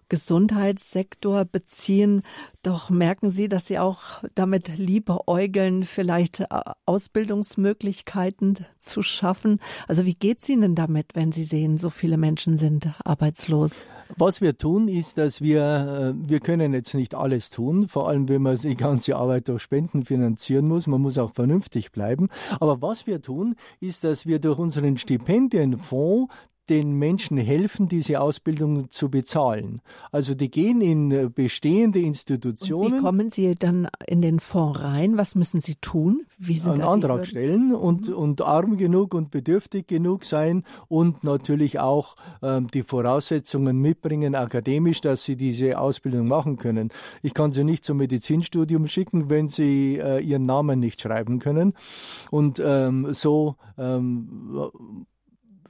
[0.10, 2.22] Gesundheitssektor beziehen.
[2.64, 6.46] Doch merken Sie, dass Sie auch damit liebäugeln, vielleicht äh,
[6.86, 9.60] Ausbildungsmöglichkeiten zu schaffen?
[9.88, 13.82] Also wie geht es Ihnen damit, wenn Sie sehen, so viele Menschen sind arbeitslos?
[14.16, 18.30] Was wir tun, ist, dass wir, äh, wir können jetzt nicht alles tun, vor allem
[18.30, 20.88] wenn man die ganze Arbeit durch Spenden finanzieren muss.
[20.88, 22.30] Man muss auch vernünftig bleiben.
[22.60, 26.34] Aber was wir tun, ist, dass wir durch unseren Stipendienfonds
[26.70, 29.82] den Menschen helfen, diese Ausbildung zu bezahlen.
[30.12, 32.94] Also die gehen in äh, bestehende Institutionen.
[32.94, 35.18] Und wie kommen Sie dann in den Fonds rein?
[35.18, 36.26] Was müssen Sie tun?
[36.38, 38.16] Wie sind Einen Antrag stellen und, mhm.
[38.16, 45.02] und arm genug und bedürftig genug sein und natürlich auch ähm, die Voraussetzungen mitbringen, akademisch,
[45.02, 46.90] dass sie diese Ausbildung machen können.
[47.22, 51.74] Ich kann sie nicht zum Medizinstudium schicken, wenn sie äh, ihren Namen nicht schreiben können.
[52.32, 55.06] Und ähm, so ähm,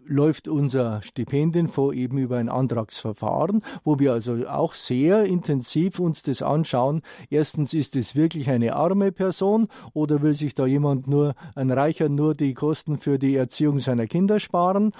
[0.07, 6.41] läuft unser Stipendienfonds eben über ein Antragsverfahren, wo wir also auch sehr intensiv uns das
[6.41, 7.01] anschauen.
[7.29, 12.09] Erstens, ist es wirklich eine arme Person oder will sich da jemand nur, ein Reicher,
[12.09, 14.91] nur die Kosten für die Erziehung seiner Kinder sparen?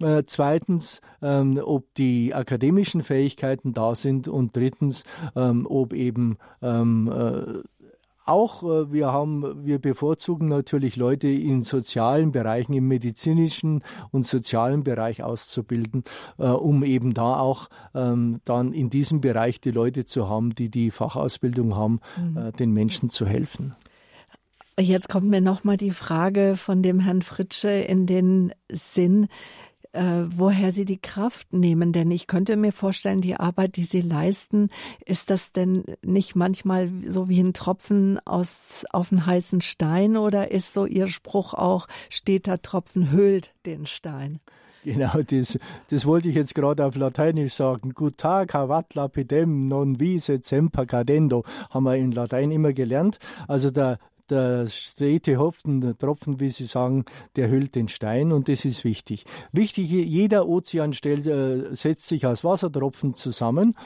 [0.00, 5.04] Äh, zweitens, ähm, ob die akademischen Fähigkeiten da sind und drittens,
[5.36, 7.62] ähm, ob eben ähm, äh,
[8.32, 14.82] auch äh, wir haben, wir bevorzugen natürlich Leute in sozialen Bereichen, im medizinischen und sozialen
[14.82, 16.04] Bereich auszubilden,
[16.38, 20.70] äh, um eben da auch ähm, dann in diesem Bereich die Leute zu haben, die
[20.70, 22.36] die Fachausbildung haben, mhm.
[22.36, 23.74] Äh, den Menschen zu helfen.
[24.80, 29.28] Jetzt kommt mir noch mal die Frage von dem Herrn Fritsche in den Sinn
[29.92, 31.92] äh, woher sie die Kraft nehmen.
[31.92, 34.70] Denn ich könnte mir vorstellen, die Arbeit, die sie leisten,
[35.04, 40.50] ist das denn nicht manchmal so wie ein Tropfen aus, auf einen heißen Stein oder
[40.50, 44.40] ist so ihr Spruch auch, steter Tropfen höhlt den Stein?
[44.84, 45.58] Genau, das,
[45.90, 47.94] das wollte ich jetzt gerade auf Lateinisch sagen.
[47.94, 53.20] Gut Tag, havat lapidem, non vise semper cadendo, haben wir in Latein immer gelernt.
[53.46, 53.98] Also der
[54.32, 57.04] der stete Hopfen, der Tropfen, wie Sie sagen,
[57.36, 59.24] der hüllt den Stein und das ist wichtig.
[59.52, 63.76] Wichtig, jeder Ozean stellt, äh, setzt sich aus Wassertropfen zusammen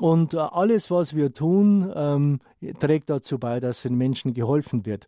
[0.00, 2.40] und äh, alles, was wir tun, ähm,
[2.78, 5.06] trägt dazu bei, dass den Menschen geholfen wird.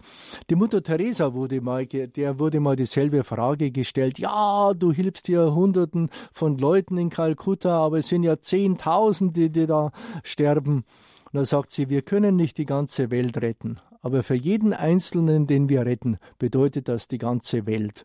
[0.50, 4.18] Die Mutter Teresa wurde mal, der wurde mal dieselbe Frage gestellt.
[4.18, 9.66] Ja, du hilfst hier Hunderten von Leuten in Kalkutta, aber es sind ja Zehntausende, die
[9.66, 10.84] da sterben.
[11.32, 15.46] Und da sagt sie, wir können nicht die ganze Welt retten, aber für jeden Einzelnen,
[15.46, 18.04] den wir retten, bedeutet das die ganze Welt.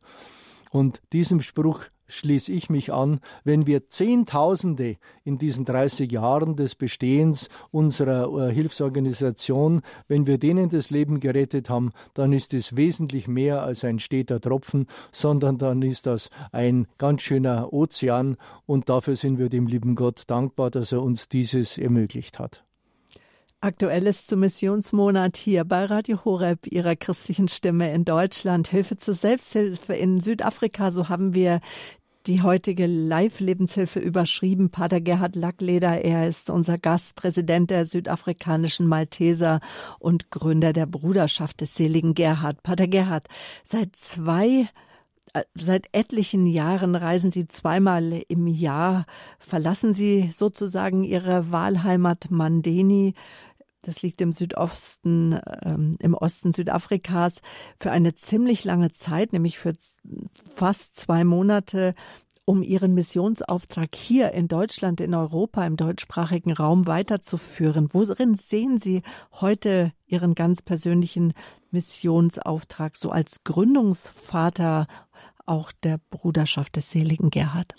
[0.72, 6.76] Und diesem Spruch schließe ich mich an, wenn wir Zehntausende in diesen 30 Jahren des
[6.76, 13.28] Bestehens unserer äh, Hilfsorganisation, wenn wir denen das Leben gerettet haben, dann ist es wesentlich
[13.28, 19.16] mehr als ein steter Tropfen, sondern dann ist das ein ganz schöner Ozean und dafür
[19.16, 22.65] sind wir dem lieben Gott dankbar, dass er uns dieses ermöglicht hat.
[23.66, 28.68] Aktuelles zum Missionsmonat hier bei Radio Horeb, Ihrer christlichen Stimme in Deutschland.
[28.68, 30.92] Hilfe zur Selbsthilfe in Südafrika.
[30.92, 31.62] So haben wir
[32.28, 34.70] die heutige Live-Lebenshilfe überschrieben.
[34.70, 39.62] Pater Gerhard Lackleder, er ist unser Gastpräsident der südafrikanischen Malteser
[39.98, 42.62] und Gründer der Bruderschaft des seligen Gerhard.
[42.62, 43.30] Pater Gerhard,
[43.64, 44.70] seit zwei
[45.34, 49.08] äh, Seit etlichen Jahren reisen Sie zweimal im Jahr,
[49.40, 53.16] verlassen Sie sozusagen Ihre Wahlheimat Mandeni
[53.86, 57.42] das liegt im Südosten, ähm, im Osten Südafrikas,
[57.78, 59.74] für eine ziemlich lange Zeit, nämlich für
[60.54, 61.94] fast zwei Monate,
[62.46, 67.90] um ihren Missionsauftrag hier in Deutschland, in Europa, im deutschsprachigen Raum weiterzuführen.
[67.92, 69.02] Worin sehen Sie
[69.34, 71.34] heute Ihren ganz persönlichen
[71.72, 74.88] Missionsauftrag so als Gründungsvater
[75.48, 77.74] auch der Bruderschaft des seligen Gerhard?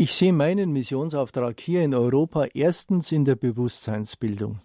[0.00, 4.60] Ich sehe meinen Missionsauftrag hier in Europa erstens in der Bewusstseinsbildung.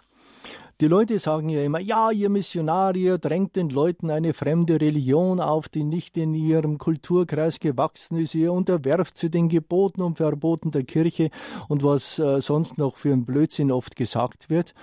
[0.80, 5.70] Die Leute sagen ja immer, ja, ihr Missionarier drängt den Leuten eine fremde Religion auf,
[5.70, 8.36] die nicht in ihrem Kulturkreis gewachsen ist.
[8.36, 11.32] Ihr unterwerft sie den Geboten und Verboten der Kirche
[11.68, 14.76] und was äh, sonst noch für ein Blödsinn oft gesagt wird.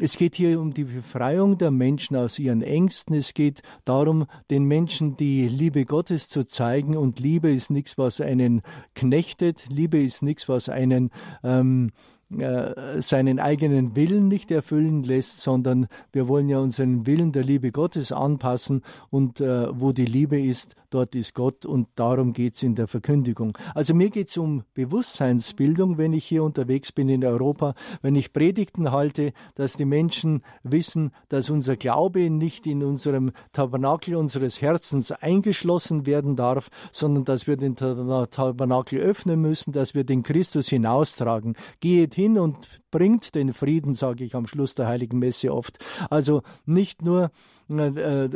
[0.00, 3.14] Es geht hier um die Befreiung der Menschen aus ihren Ängsten.
[3.14, 6.96] Es geht darum, den Menschen die Liebe Gottes zu zeigen.
[6.96, 8.62] Und Liebe ist nichts, was einen
[8.96, 9.66] knechtet.
[9.68, 11.10] Liebe ist nichts, was einen
[11.44, 11.92] ähm,
[12.38, 17.70] äh, seinen eigenen Willen nicht erfüllen lässt, sondern wir wollen ja unseren Willen der Liebe
[17.70, 22.62] Gottes anpassen und äh, wo die Liebe ist, dort ist Gott und darum geht es
[22.62, 23.58] in der Verkündigung.
[23.74, 28.32] Also mir geht es um Bewusstseinsbildung, wenn ich hier unterwegs bin in Europa, wenn ich
[28.32, 35.10] Predigten halte, dass die Menschen wissen, dass unser Glaube nicht in unserem Tabernakel unseres Herzens
[35.10, 41.56] eingeschlossen werden darf, sondern dass wir den Tabernakel öffnen müssen, dass wir den Christus hinaustragen.
[41.80, 45.84] Gehet hin und bringt den Frieden, sage ich am Schluss der Heiligen Messe oft.
[46.10, 47.32] Also nicht nur,
[47.68, 48.28] äh, äh,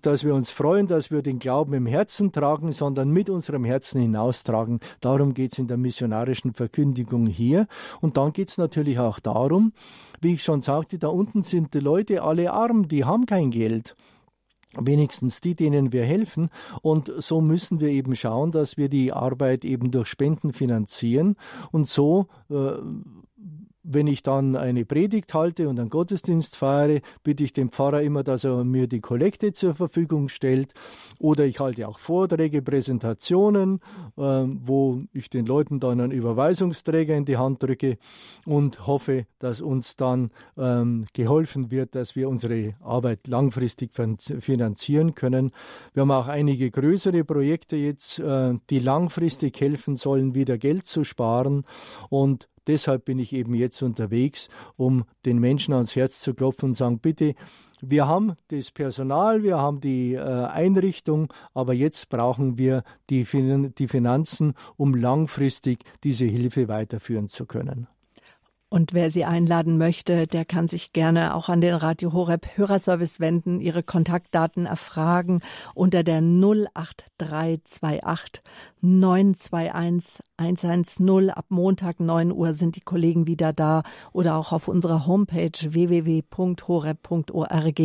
[0.00, 4.00] dass wir uns freuen, dass wir den Glauben im Herzen tragen, sondern mit unserem Herzen
[4.00, 4.80] hinaustragen.
[5.00, 7.66] Darum geht es in der missionarischen Verkündigung hier.
[8.00, 9.72] Und dann geht es natürlich auch darum,
[10.20, 13.96] wie ich schon sagte, da unten sind die Leute alle arm, die haben kein Geld
[14.78, 16.50] wenigstens die, denen wir helfen.
[16.82, 21.36] Und so müssen wir eben schauen, dass wir die Arbeit eben durch Spenden finanzieren.
[21.72, 22.72] Und so äh,
[23.88, 28.22] wenn ich dann eine Predigt halte und einen Gottesdienst feiere, bitte ich den Pfarrer immer,
[28.24, 30.72] dass er mir die Kollekte zur Verfügung stellt.
[31.18, 33.80] Oder ich halte auch Vorträge, Präsentationen,
[34.16, 37.98] äh, wo ich den Leuten dann einen Überweisungsträger in die Hand drücke
[38.44, 45.52] und hoffe, dass uns dann ähm, geholfen wird, dass wir unsere Arbeit langfristig finanzieren können.
[45.94, 51.04] Wir haben auch einige größere Projekte jetzt, äh, die langfristig helfen sollen, wieder Geld zu
[51.04, 51.64] sparen.
[52.10, 56.74] Und Deshalb bin ich eben jetzt unterwegs, um den Menschen ans Herz zu klopfen und
[56.74, 57.34] sagen, bitte,
[57.80, 63.74] wir haben das Personal, wir haben die äh, Einrichtung, aber jetzt brauchen wir die, fin
[63.76, 67.86] die Finanzen, um langfristig diese Hilfe weiterführen zu können.
[68.68, 73.20] Und wer Sie einladen möchte, der kann sich gerne auch an den Radio Horeb Hörerservice
[73.20, 75.40] wenden, Ihre Kontaktdaten erfragen
[75.74, 78.42] unter der 08328
[78.80, 81.30] 921 110.
[81.30, 87.80] Ab Montag 9 Uhr sind die Kollegen wieder da oder auch auf unserer Homepage www.horeb.org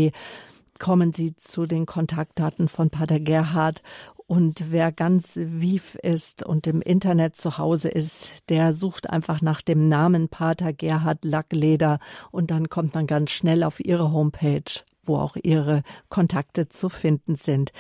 [0.82, 3.84] kommen Sie zu den Kontaktdaten von Pater Gerhard
[4.32, 9.61] und wer ganz wief ist und im Internet zu Hause ist, der sucht einfach nach
[9.61, 11.99] dem Namen Pater Gerhard Lackleder
[12.32, 14.63] und dann kommt man ganz schnell auf ihre Homepage
[15.03, 17.71] wo auch ihre Kontakte zu finden sind.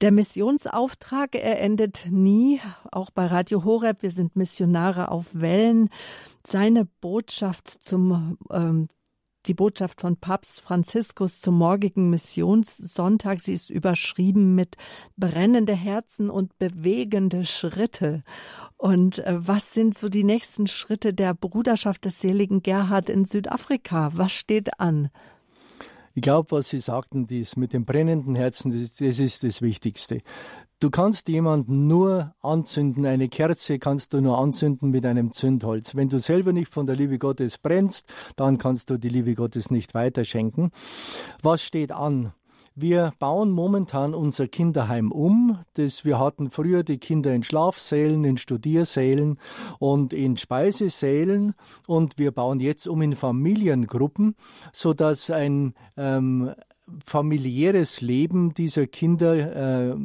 [0.00, 4.02] Der Missionsauftrag, er endet nie, auch bei Radio Horeb.
[4.02, 5.90] Wir sind Missionare auf Wellen.
[6.46, 8.88] Seine Botschaft zum ähm,
[9.46, 13.40] die Botschaft von Papst Franziskus zum morgigen Missionssonntag.
[13.40, 14.76] Sie ist überschrieben mit
[15.16, 18.22] brennende Herzen und bewegende Schritte.
[18.76, 24.10] Und äh, was sind so die nächsten Schritte der Bruderschaft des seligen Gerhard in Südafrika?
[24.14, 25.10] Was steht an?
[26.14, 30.20] Ich glaube, was Sie sagten, dies mit dem brennenden Herzen, das, das ist das Wichtigste.
[30.82, 35.94] Du kannst jemanden nur anzünden, eine Kerze kannst du nur anzünden mit einem Zündholz.
[35.94, 39.70] Wenn du selber nicht von der Liebe Gottes brennst, dann kannst du die Liebe Gottes
[39.70, 40.72] nicht weiterschenken.
[41.40, 42.32] Was steht an?
[42.74, 45.60] Wir bauen momentan unser Kinderheim um.
[45.74, 49.38] Das, wir hatten früher die Kinder in Schlafsälen, in Studiersälen
[49.78, 51.54] und in Speisesälen
[51.86, 54.34] und wir bauen jetzt um in Familiengruppen,
[54.72, 56.50] so dass ein ähm,
[57.06, 59.96] familiäres Leben dieser Kinder äh,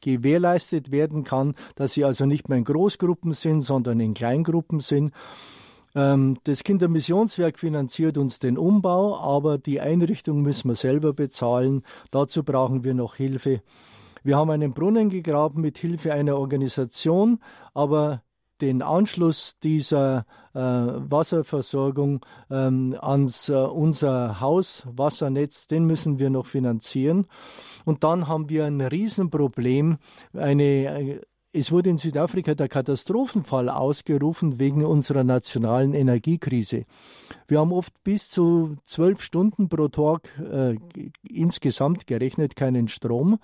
[0.00, 5.12] gewährleistet werden kann, dass sie also nicht mehr in Großgruppen sind, sondern in Kleingruppen sind.
[5.94, 11.82] Ähm, das Kindermissionswerk finanziert uns den Umbau, aber die Einrichtung müssen wir selber bezahlen.
[12.10, 13.62] Dazu brauchen wir noch Hilfe.
[14.22, 17.40] Wir haben einen Brunnen gegraben mit Hilfe einer Organisation,
[17.72, 18.22] aber
[18.60, 27.26] den Anschluss dieser äh, Wasserversorgung ähm, ans äh, unser Hauswassernetz, den müssen wir noch finanzieren.
[27.84, 29.98] Und dann haben wir ein Riesenproblem,
[30.34, 31.20] eine äh,
[31.52, 36.84] es wurde in Südafrika der Katastrophenfall ausgerufen wegen unserer nationalen Energiekrise.
[37.48, 40.76] Wir haben oft bis zu zwölf Stunden pro Tag äh,
[41.28, 43.40] insgesamt gerechnet keinen Strom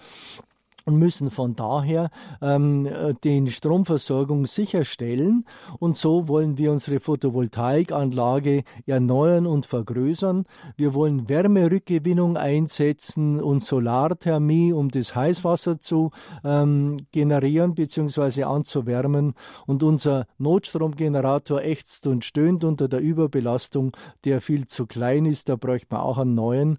[0.86, 2.10] und müssen von daher
[2.40, 2.88] ähm,
[3.24, 5.44] die Stromversorgung sicherstellen.
[5.80, 10.44] Und so wollen wir unsere Photovoltaikanlage erneuern und vergrößern.
[10.76, 16.12] Wir wollen Wärmerückgewinnung einsetzen und Solarthermie, um das Heißwasser zu
[16.44, 18.44] ähm, generieren bzw.
[18.44, 19.34] anzuwärmen.
[19.66, 23.90] Und unser Notstromgenerator ächzt und stöhnt unter der Überbelastung,
[24.24, 25.48] der viel zu klein ist.
[25.48, 26.78] Da bräuchte man auch einen neuen.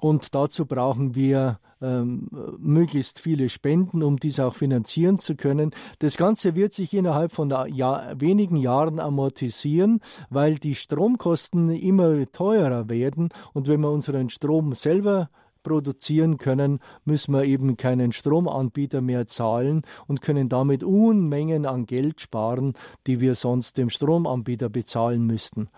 [0.00, 2.28] Und dazu brauchen wir ähm,
[2.58, 5.72] möglichst viele Spenden, um dies auch finanzieren zu können.
[5.98, 12.88] Das Ganze wird sich innerhalb von Jahr, wenigen Jahren amortisieren, weil die Stromkosten immer teurer
[12.88, 15.28] werden und wenn wir unseren Strom selber
[15.62, 22.20] produzieren können, müssen wir eben keinen Stromanbieter mehr zahlen und können damit Unmengen an Geld
[22.20, 22.74] sparen,
[23.06, 25.68] die wir sonst dem Stromanbieter bezahlen müssten.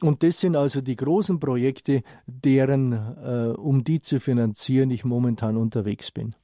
[0.00, 5.56] Und das sind also die großen Projekte, deren, äh, um die zu finanzieren, ich momentan
[5.56, 6.36] unterwegs bin.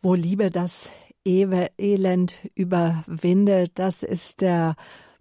[0.00, 0.90] Wo Liebe das
[1.24, 4.76] Elend überwindet, das ist der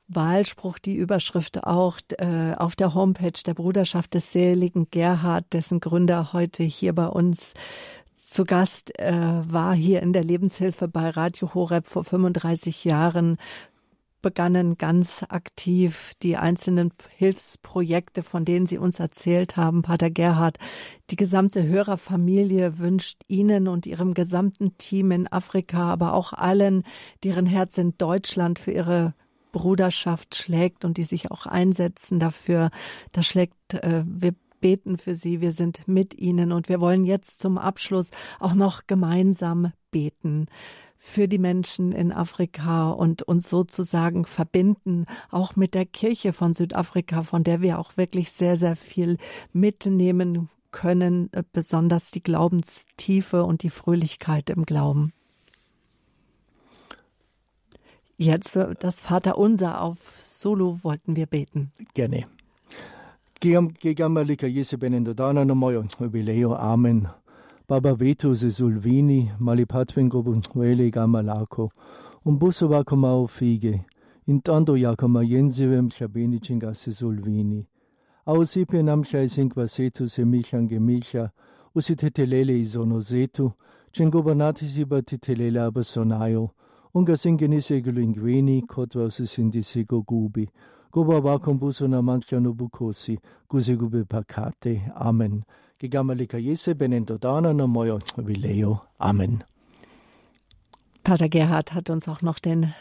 [0.07, 6.31] Wahlspruch, die Überschrift auch äh, auf der Homepage der Bruderschaft des seligen Gerhard, dessen Gründer
[6.31, 7.55] heute hier bei uns
[8.23, 13.37] zu Gast äh, war, hier in der Lebenshilfe bei Radio Horeb vor 35 Jahren
[14.25, 20.57] begannen ganz aktiv die einzelnen Hilfsprojekte, von denen Sie uns erzählt haben, Pater Gerhard.
[21.11, 26.81] Die gesamte Hörerfamilie wünscht Ihnen und Ihrem gesamten Team in Afrika, aber auch allen,
[27.23, 29.13] deren Herz in Deutschland für ihre
[29.51, 32.71] Bruderschaft schlägt und die sich auch einsetzen dafür.
[33.11, 37.37] Da schlägt, äh, wir beten für Sie, wir sind mit Ihnen und wir wollen jetzt
[37.37, 38.09] zum Abschluss
[38.39, 40.47] auch noch gemeinsam beten
[41.05, 47.21] für die Menschen in Afrika und uns sozusagen verbinden, auch mit der Kirche von Südafrika,
[47.21, 49.17] von der wir auch wirklich sehr, sehr viel
[49.53, 55.13] mitnehmen können, äh, besonders die Glaubenstiefe und die Fröhlichkeit im Glauben.
[58.17, 61.71] Jetzt äh, das Vaterunser auf Solo wollten wir beten.
[61.93, 62.25] Gerne.
[66.57, 67.07] Amen.
[67.07, 67.24] Baba Veto se sulvini, malipatvengo
[70.23, 71.71] bunwele gamalako,
[72.25, 73.85] un busso va come fige,
[74.27, 77.65] intanto ya come jensivem chabeni chingasse sulvini.
[78.27, 81.31] Ausipe namchai sinkvasetu se milchan gemilcha,
[81.75, 83.53] usi tetelele isonosetu,
[83.91, 86.49] cengobernati siba titelele abasonayo,
[86.93, 90.49] unga singenise gulinguini, kotwa usi sindisigo gubi,
[90.91, 94.91] goba vakum busso na mancha nobukosi, gusegube pakate.
[94.95, 95.43] Amen.
[95.79, 98.81] Gigamalika Jese Benendodana Namoyo Vileo.
[98.97, 99.43] Amen.
[101.05, 102.73] Pater Gerhard hat uns auch noch den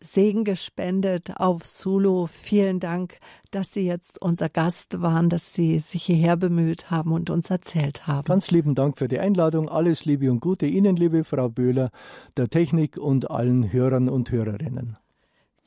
[0.00, 2.26] Segen gespendet auf Sulu.
[2.26, 3.18] Vielen Dank,
[3.52, 8.08] dass Sie jetzt unser Gast waren, dass Sie sich hierher bemüht haben und uns erzählt
[8.08, 8.24] haben.
[8.24, 9.68] Ganz lieben Dank für die Einladung.
[9.68, 11.90] Alles Liebe und Gute Ihnen, liebe Frau Böhler,
[12.36, 14.96] der Technik und allen Hörern und Hörerinnen.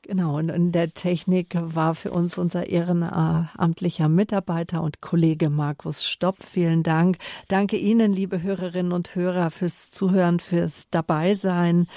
[0.04, 6.42] Genau, und in der Technik war für uns unser ehrenamtlicher Mitarbeiter und Kollege Markus Stopp.
[6.42, 7.18] Vielen Dank.
[7.48, 11.88] Danke Ihnen, liebe Hörerinnen und Hörer, fürs Zuhören, fürs Dabeisein.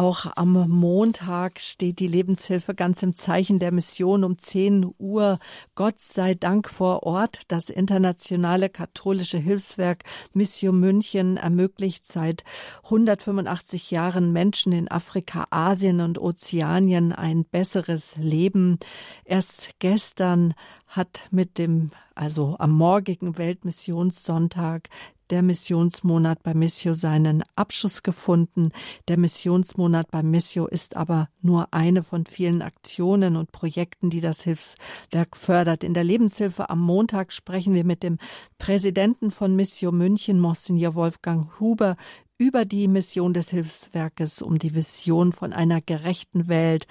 [0.00, 5.38] Auch am Montag steht die Lebenshilfe ganz im Zeichen der Mission um 10 Uhr.
[5.74, 7.42] Gott sei Dank vor Ort.
[7.48, 12.44] Das internationale katholische Hilfswerk Mission München ermöglicht seit
[12.84, 18.78] 185 Jahren Menschen in Afrika, Asien und Ozeanien ein besseres Leben.
[19.26, 20.54] Erst gestern
[20.86, 24.88] hat mit dem, also am morgigen Weltmissionssonntag,
[25.30, 28.70] der Missionsmonat bei Missio seinen Abschluss gefunden.
[29.08, 34.42] Der Missionsmonat bei Missio ist aber nur eine von vielen Aktionen und Projekten, die das
[34.42, 35.84] Hilfswerk fördert.
[35.84, 38.18] In der Lebenshilfe am Montag sprechen wir mit dem
[38.58, 41.96] Präsidenten von Missio München, Monsignor Wolfgang Huber,
[42.40, 46.86] über die Mission des Hilfswerkes, um die Vision von einer gerechten Welt,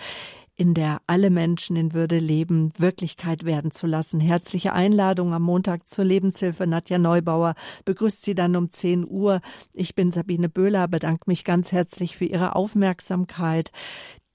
[0.60, 4.20] in der alle Menschen in Würde leben, Wirklichkeit werden zu lassen.
[4.20, 6.68] Herzliche Einladung am Montag zur Lebenshilfe.
[6.68, 7.56] Nadja Neubauer
[7.86, 9.40] begrüßt Sie dann um 10 Uhr.
[9.74, 13.72] Ich bin Sabine Böhler, bedanke mich ganz herzlich für Ihre Aufmerksamkeit.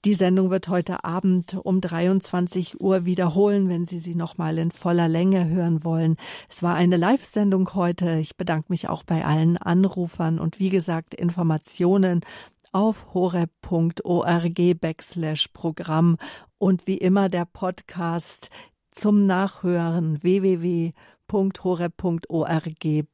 [0.05, 4.69] Die Sendung wird heute Abend um 23 Uhr wiederholen, wenn Sie sie noch mal in
[4.69, 6.17] voller Länge hören wollen.
[6.47, 8.17] Es war eine Live-Sendung heute.
[8.19, 12.21] Ich bedanke mich auch bei allen Anrufern und wie gesagt, Informationen
[12.75, 16.17] auf horeb.org backslash Programm
[16.57, 18.49] und wie immer der Podcast
[18.91, 20.93] zum Nachhören www.horeb.org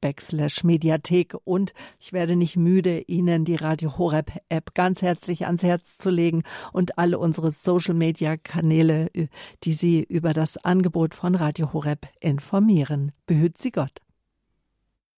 [0.01, 5.61] backslash Mediathek und ich werde nicht müde, Ihnen die Radio Horeb App ganz herzlich ans
[5.61, 6.41] Herz zu legen
[6.73, 9.11] und alle unsere Social Media Kanäle,
[9.63, 13.11] die Sie über das Angebot von Radio Horeb informieren.
[13.27, 14.01] Behüt Sie Gott.